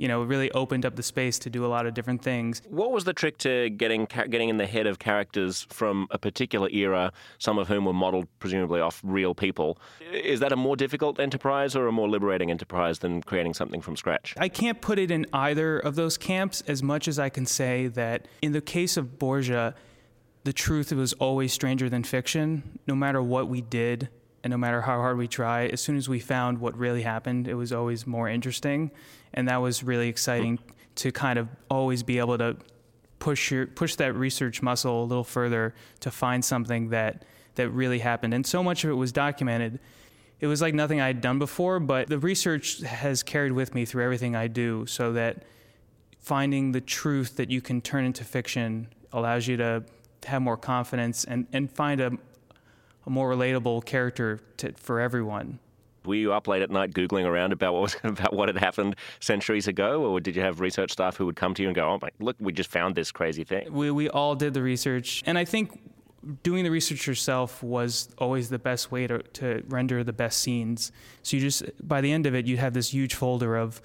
you 0.00 0.08
know, 0.08 0.22
really 0.22 0.50
opened 0.52 0.86
up 0.86 0.96
the 0.96 1.02
space 1.02 1.38
to 1.40 1.50
do 1.50 1.62
a 1.62 1.68
lot 1.68 1.84
of 1.84 1.92
different 1.92 2.22
things. 2.22 2.62
What 2.70 2.90
was 2.90 3.04
the 3.04 3.12
trick 3.12 3.36
to 3.38 3.68
getting 3.68 4.06
getting 4.06 4.48
in 4.48 4.56
the 4.56 4.66
head 4.66 4.86
of 4.86 4.98
characters 4.98 5.66
from 5.68 6.06
a 6.10 6.18
particular 6.18 6.70
era, 6.70 7.12
some 7.38 7.58
of 7.58 7.68
whom 7.68 7.84
were 7.84 7.92
modeled 7.92 8.26
presumably 8.38 8.80
off 8.80 9.02
real 9.04 9.34
people? 9.34 9.78
Is 10.10 10.40
that 10.40 10.52
a 10.52 10.56
more 10.56 10.74
difficult 10.74 11.20
enterprise 11.20 11.76
or 11.76 11.86
a 11.86 11.92
more 11.92 12.08
liberating 12.08 12.50
enterprise 12.50 13.00
than 13.00 13.20
creating 13.22 13.52
something 13.52 13.82
from 13.82 13.94
scratch? 13.94 14.34
I 14.38 14.48
can't 14.48 14.80
put 14.80 14.98
it 14.98 15.10
in 15.10 15.26
either 15.34 15.78
of 15.78 15.96
those 15.96 16.16
camps 16.16 16.62
as 16.62 16.82
much 16.82 17.06
as 17.06 17.18
I 17.18 17.28
can 17.28 17.44
say 17.44 17.88
that 17.88 18.26
in 18.40 18.52
the 18.52 18.62
case 18.62 18.96
of 18.96 19.18
Borgia, 19.18 19.74
the 20.44 20.54
truth 20.54 20.92
was 20.94 21.12
always 21.14 21.52
stranger 21.52 21.90
than 21.90 22.04
fiction. 22.04 22.78
No 22.86 22.94
matter 22.94 23.22
what 23.22 23.48
we 23.48 23.60
did, 23.60 24.08
and 24.42 24.50
no 24.50 24.56
matter 24.56 24.80
how 24.82 24.96
hard 24.96 25.18
we 25.18 25.28
try, 25.28 25.66
as 25.66 25.80
soon 25.80 25.96
as 25.96 26.08
we 26.08 26.18
found 26.18 26.58
what 26.58 26.76
really 26.76 27.02
happened, 27.02 27.46
it 27.46 27.54
was 27.54 27.72
always 27.72 28.06
more 28.06 28.28
interesting, 28.28 28.90
and 29.34 29.48
that 29.48 29.58
was 29.58 29.82
really 29.82 30.08
exciting 30.08 30.58
to 30.96 31.12
kind 31.12 31.38
of 31.38 31.48
always 31.70 32.02
be 32.02 32.18
able 32.18 32.38
to 32.38 32.56
push 33.18 33.50
your 33.50 33.66
push 33.66 33.96
that 33.96 34.14
research 34.14 34.62
muscle 34.62 35.04
a 35.04 35.06
little 35.06 35.24
further 35.24 35.74
to 36.00 36.10
find 36.10 36.44
something 36.44 36.88
that 36.88 37.24
that 37.56 37.68
really 37.70 37.98
happened. 37.98 38.32
And 38.32 38.46
so 38.46 38.62
much 38.62 38.84
of 38.84 38.90
it 38.90 38.94
was 38.94 39.12
documented. 39.12 39.78
It 40.40 40.46
was 40.46 40.62
like 40.62 40.72
nothing 40.72 41.00
I 41.00 41.08
had 41.08 41.20
done 41.20 41.38
before, 41.38 41.78
but 41.80 42.08
the 42.08 42.18
research 42.18 42.80
has 42.80 43.22
carried 43.22 43.52
with 43.52 43.74
me 43.74 43.84
through 43.84 44.04
everything 44.04 44.34
I 44.34 44.46
do, 44.46 44.86
so 44.86 45.12
that 45.12 45.44
finding 46.18 46.72
the 46.72 46.80
truth 46.80 47.36
that 47.36 47.50
you 47.50 47.60
can 47.60 47.80
turn 47.80 48.04
into 48.04 48.24
fiction 48.24 48.88
allows 49.12 49.46
you 49.46 49.56
to 49.58 49.84
have 50.26 50.42
more 50.42 50.56
confidence 50.56 51.24
and, 51.24 51.46
and 51.52 51.70
find 51.70 52.00
a, 52.00 52.12
a 53.10 53.12
more 53.12 53.30
relatable 53.30 53.84
character 53.84 54.40
to, 54.58 54.72
for 54.72 55.00
everyone. 55.00 55.58
Were 56.04 56.14
you 56.14 56.32
up 56.32 56.48
late 56.48 56.62
at 56.62 56.70
night 56.70 56.94
googling 56.94 57.26
around 57.26 57.52
about 57.52 57.74
what 57.74 57.82
was 57.82 57.96
about 58.04 58.32
what 58.32 58.48
had 58.48 58.56
happened 58.56 58.96
centuries 59.20 59.68
ago, 59.68 60.04
or 60.04 60.20
did 60.20 60.34
you 60.36 60.42
have 60.42 60.60
research 60.60 60.92
staff 60.92 61.16
who 61.16 61.26
would 61.26 61.36
come 61.36 61.52
to 61.54 61.62
you 61.62 61.68
and 61.68 61.74
go, 61.74 61.86
"Oh, 61.86 61.98
my, 62.00 62.08
look, 62.20 62.36
we 62.40 62.52
just 62.52 62.70
found 62.70 62.94
this 62.94 63.12
crazy 63.12 63.44
thing"? 63.44 63.70
We 63.72 63.90
we 63.90 64.08
all 64.08 64.34
did 64.34 64.54
the 64.54 64.62
research, 64.62 65.22
and 65.26 65.36
I 65.36 65.44
think 65.44 65.78
doing 66.42 66.64
the 66.64 66.70
research 66.70 67.06
yourself 67.06 67.62
was 67.62 68.08
always 68.18 68.48
the 68.48 68.58
best 68.58 68.90
way 68.90 69.06
to 69.06 69.18
to 69.18 69.62
render 69.68 70.02
the 70.02 70.14
best 70.14 70.40
scenes. 70.40 70.90
So 71.22 71.36
you 71.36 71.42
just 71.42 71.64
by 71.86 72.00
the 72.00 72.12
end 72.12 72.24
of 72.24 72.34
it, 72.34 72.46
you'd 72.46 72.60
have 72.60 72.72
this 72.72 72.94
huge 72.94 73.14
folder 73.14 73.56
of 73.56 73.82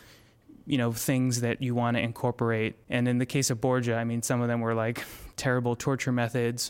you 0.65 0.77
know 0.77 0.93
things 0.93 1.41
that 1.41 1.61
you 1.61 1.75
want 1.75 1.97
to 1.97 2.01
incorporate. 2.01 2.75
And 2.89 3.09
in 3.09 3.17
the 3.17 3.25
case 3.25 3.49
of 3.49 3.59
Borgia, 3.59 3.95
I 3.97 4.05
mean, 4.05 4.21
some 4.21 4.41
of 4.41 4.47
them 4.47 4.61
were 4.61 4.73
like 4.73 5.03
terrible 5.35 5.75
torture 5.75 6.13
methods. 6.13 6.69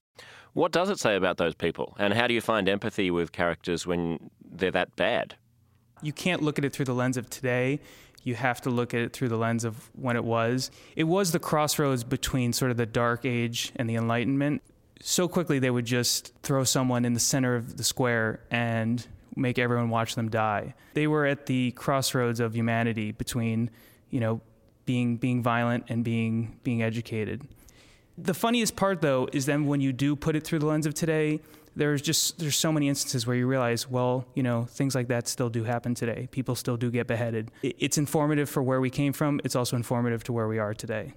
What 0.55 0.71
does 0.71 0.89
it 0.89 0.99
say 0.99 1.17
about 1.17 1.35
those 1.35 1.53
people? 1.53 1.97
And 1.99 2.13
how 2.13 2.27
do 2.27 2.33
you 2.33 2.39
find 2.39 2.69
empathy 2.69 3.11
with 3.11 3.33
characters 3.33 3.85
when 3.85 4.29
they're 4.49 4.71
that 4.71 4.95
bad? 4.95 5.35
You 6.01 6.13
can't 6.13 6.41
look 6.41 6.57
at 6.57 6.63
it 6.63 6.71
through 6.71 6.85
the 6.85 6.93
lens 6.93 7.17
of 7.17 7.29
today. 7.29 7.81
You 8.23 8.35
have 8.35 8.61
to 8.61 8.69
look 8.69 8.93
at 8.93 9.01
it 9.01 9.11
through 9.11 9.27
the 9.27 9.35
lens 9.35 9.65
of 9.65 9.89
when 9.97 10.15
it 10.15 10.23
was. 10.23 10.71
It 10.95 11.03
was 11.03 11.33
the 11.33 11.39
crossroads 11.39 12.05
between 12.05 12.53
sort 12.53 12.71
of 12.71 12.77
the 12.77 12.85
Dark 12.85 13.25
Age 13.25 13.73
and 13.75 13.89
the 13.89 13.95
Enlightenment. 13.95 14.61
So 15.01 15.27
quickly, 15.27 15.59
they 15.59 15.69
would 15.69 15.85
just 15.85 16.31
throw 16.41 16.63
someone 16.63 17.03
in 17.03 17.11
the 17.11 17.19
center 17.19 17.57
of 17.57 17.75
the 17.75 17.83
square 17.83 18.39
and 18.49 19.05
make 19.35 19.59
everyone 19.59 19.89
watch 19.89 20.15
them 20.15 20.29
die. 20.29 20.73
They 20.93 21.07
were 21.07 21.25
at 21.25 21.47
the 21.47 21.71
crossroads 21.71 22.39
of 22.39 22.55
humanity 22.55 23.11
between, 23.11 23.71
you 24.09 24.21
know, 24.21 24.39
being 24.85 25.17
being 25.17 25.43
violent 25.43 25.83
and 25.89 26.05
being 26.05 26.57
being 26.63 26.81
educated. 26.81 27.41
The 28.17 28.33
funniest 28.33 28.75
part, 28.75 29.01
though, 29.01 29.27
is 29.33 29.45
then 29.45 29.65
when 29.65 29.81
you 29.81 29.91
do 29.91 30.15
put 30.15 30.35
it 30.35 30.43
through 30.43 30.59
the 30.59 30.65
lens 30.65 30.85
of 30.85 30.93
today, 30.93 31.41
there's 31.75 32.01
just 32.01 32.39
there's 32.39 32.55
so 32.55 32.71
many 32.71 32.87
instances 32.87 33.27
where 33.27 33.35
you 33.35 33.47
realize, 33.47 33.89
well, 33.89 34.25
you 34.33 34.43
know, 34.43 34.63
things 34.63 34.95
like 34.95 35.09
that 35.09 35.27
still 35.27 35.49
do 35.49 35.65
happen 35.65 35.93
today. 35.93 36.29
People 36.31 36.55
still 36.55 36.77
do 36.77 36.89
get 36.89 37.07
beheaded. 37.07 37.51
It's 37.61 37.97
informative 37.97 38.49
for 38.49 38.63
where 38.63 38.79
we 38.79 38.89
came 38.89 39.11
from. 39.11 39.41
It's 39.43 39.55
also 39.55 39.75
informative 39.75 40.23
to 40.25 40.33
where 40.33 40.47
we 40.47 40.59
are 40.59 40.73
today. 40.73 41.13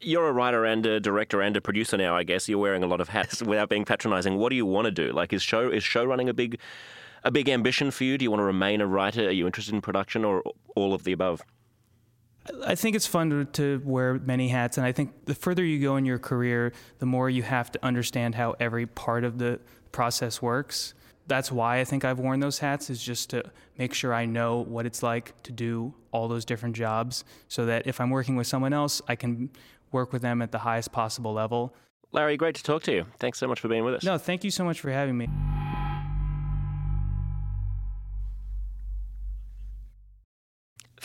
You're 0.00 0.28
a 0.28 0.32
writer 0.32 0.64
and 0.64 0.84
a 0.84 1.00
director 1.00 1.40
and 1.40 1.56
a 1.56 1.60
producer 1.60 1.96
now. 1.96 2.16
I 2.16 2.24
guess 2.24 2.48
you're 2.48 2.58
wearing 2.58 2.82
a 2.82 2.86
lot 2.86 3.00
of 3.00 3.08
hats 3.08 3.40
without 3.42 3.68
being 3.68 3.84
patronizing. 3.84 4.36
What 4.36 4.50
do 4.50 4.56
you 4.56 4.66
want 4.66 4.86
to 4.86 4.90
do? 4.90 5.12
Like, 5.12 5.32
is 5.32 5.42
show 5.42 5.70
is 5.70 5.84
show 5.84 6.04
running 6.04 6.28
a 6.28 6.34
big 6.34 6.58
a 7.22 7.30
big 7.30 7.48
ambition 7.48 7.92
for 7.92 8.02
you? 8.02 8.18
Do 8.18 8.24
you 8.24 8.30
want 8.30 8.40
to 8.40 8.44
remain 8.44 8.80
a 8.80 8.86
writer? 8.86 9.28
Are 9.28 9.30
you 9.30 9.46
interested 9.46 9.74
in 9.74 9.80
production 9.80 10.24
or 10.24 10.42
all 10.74 10.92
of 10.94 11.04
the 11.04 11.12
above? 11.12 11.42
I 12.66 12.74
think 12.74 12.96
it's 12.96 13.06
fun 13.06 13.30
to, 13.30 13.44
to, 13.44 13.82
wear 13.84 14.14
many 14.14 14.48
hats, 14.48 14.78
and 14.78 14.86
I 14.86 14.92
think 14.92 15.24
the 15.24 15.34
further 15.34 15.64
you 15.64 15.80
go 15.80 15.96
in 15.96 16.04
your 16.04 16.18
career, 16.18 16.72
the 16.98 17.06
more 17.06 17.30
you 17.30 17.42
have 17.42 17.70
to 17.72 17.84
understand 17.84 18.34
how 18.34 18.54
every 18.60 18.86
part 18.86 19.24
of 19.24 19.38
the 19.38 19.60
process 19.92 20.40
works. 20.40 20.94
That's 21.26 21.50
why 21.50 21.80
I 21.80 21.84
think 21.84 22.04
I've 22.04 22.18
worn 22.18 22.40
those 22.40 22.58
hats, 22.58 22.90
is 22.90 23.02
just 23.02 23.30
to 23.30 23.42
make 23.78 23.94
sure 23.94 24.14
I 24.14 24.26
know 24.26 24.58
what 24.58 24.86
it's 24.86 25.02
like 25.02 25.40
to 25.42 25.52
do 25.52 25.94
all 26.12 26.28
those 26.28 26.44
different 26.44 26.76
jobs, 26.76 27.24
so 27.48 27.66
that 27.66 27.86
if 27.86 28.00
I'm 28.00 28.10
working 28.10 28.36
with 28.36 28.46
someone 28.46 28.72
else, 28.72 29.02
I 29.08 29.16
can 29.16 29.50
work 29.92 30.12
with 30.12 30.22
them 30.22 30.42
at 30.42 30.52
the 30.52 30.58
highest 30.58 30.92
possible 30.92 31.32
level. 31.32 31.74
Larry, 32.12 32.36
great 32.36 32.54
to 32.54 32.62
talk 32.62 32.82
to 32.84 32.92
you. 32.92 33.06
Thanks 33.18 33.38
so 33.38 33.48
much 33.48 33.60
for 33.60 33.68
being 33.68 33.84
with 33.84 33.94
us. 33.94 34.04
No, 34.04 34.18
thank 34.18 34.44
you 34.44 34.50
so 34.50 34.64
much 34.64 34.80
for 34.80 34.90
having 34.90 35.18
me. 35.18 35.28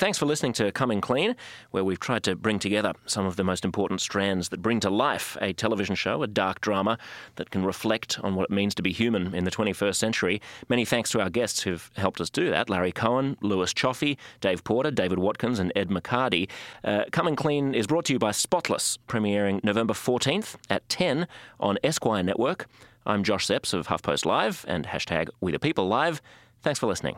Thanks 0.02 0.18
for 0.18 0.26
listening 0.26 0.54
to 0.54 0.72
Coming 0.72 1.00
Clean, 1.00 1.36
where 1.70 1.84
we've 1.84 2.00
tried 2.00 2.24
to 2.24 2.36
bring 2.36 2.58
together 2.58 2.94
some 3.06 3.28
of 3.28 3.36
the 3.36 3.44
most 3.44 3.64
important 3.64 4.02
strands 4.02 4.50
that 4.50 4.60
bring 4.60 4.80
to 4.80 4.90
life 4.90 5.38
a 5.40 5.54
television 5.54 5.94
show, 5.94 6.24
a 6.24 6.28
dark 6.28 6.60
drama 6.60 6.98
that 7.36 7.52
can 7.52 7.64
reflect 7.64 8.20
on 8.24 8.34
what 8.34 8.46
it 8.46 8.50
means 8.50 8.74
to 8.74 8.82
be 8.82 8.92
human 8.92 9.36
in 9.36 9.44
the 9.44 9.52
21st 9.52 9.94
century. 9.94 10.42
Many 10.68 10.86
thanks 10.86 11.12
to 11.12 11.22
our 11.22 11.30
guests 11.30 11.62
who've 11.62 11.92
helped 11.98 12.20
us 12.20 12.32
do 12.32 12.50
that 12.50 12.68
Larry 12.68 12.92
Cohen, 12.92 13.38
Louis 13.42 13.72
Cioffi, 13.76 14.18
Dave 14.40 14.64
Porter, 14.64 14.90
David 14.90 15.20
Watkins, 15.20 15.60
and 15.60 15.72
Ed 15.76 15.90
McCardie. 15.90 16.50
Uh, 16.84 17.04
Coming 17.12 17.36
Clean 17.36 17.76
is 17.76 17.86
brought 17.86 18.06
to 18.06 18.14
you 18.14 18.18
by 18.18 18.32
Spotless, 18.32 18.98
premiering 19.08 19.64
November 19.64 19.94
14th 19.94 20.56
at 20.68 20.90
10 20.90 21.28
on 21.60 21.78
Esquire 21.84 22.24
Network. 22.24 22.66
I'm 23.06 23.24
Josh 23.24 23.46
Zepps 23.46 23.72
of 23.72 23.86
HuffPost 23.86 24.26
Live 24.26 24.66
and 24.68 24.88
hashtag 24.88 25.30
We 25.42 25.52
the 25.52 25.60
People 25.60 25.88
Live. 25.88 26.24
Thanks 26.64 26.80
for 26.80 26.88
listening. 26.88 27.18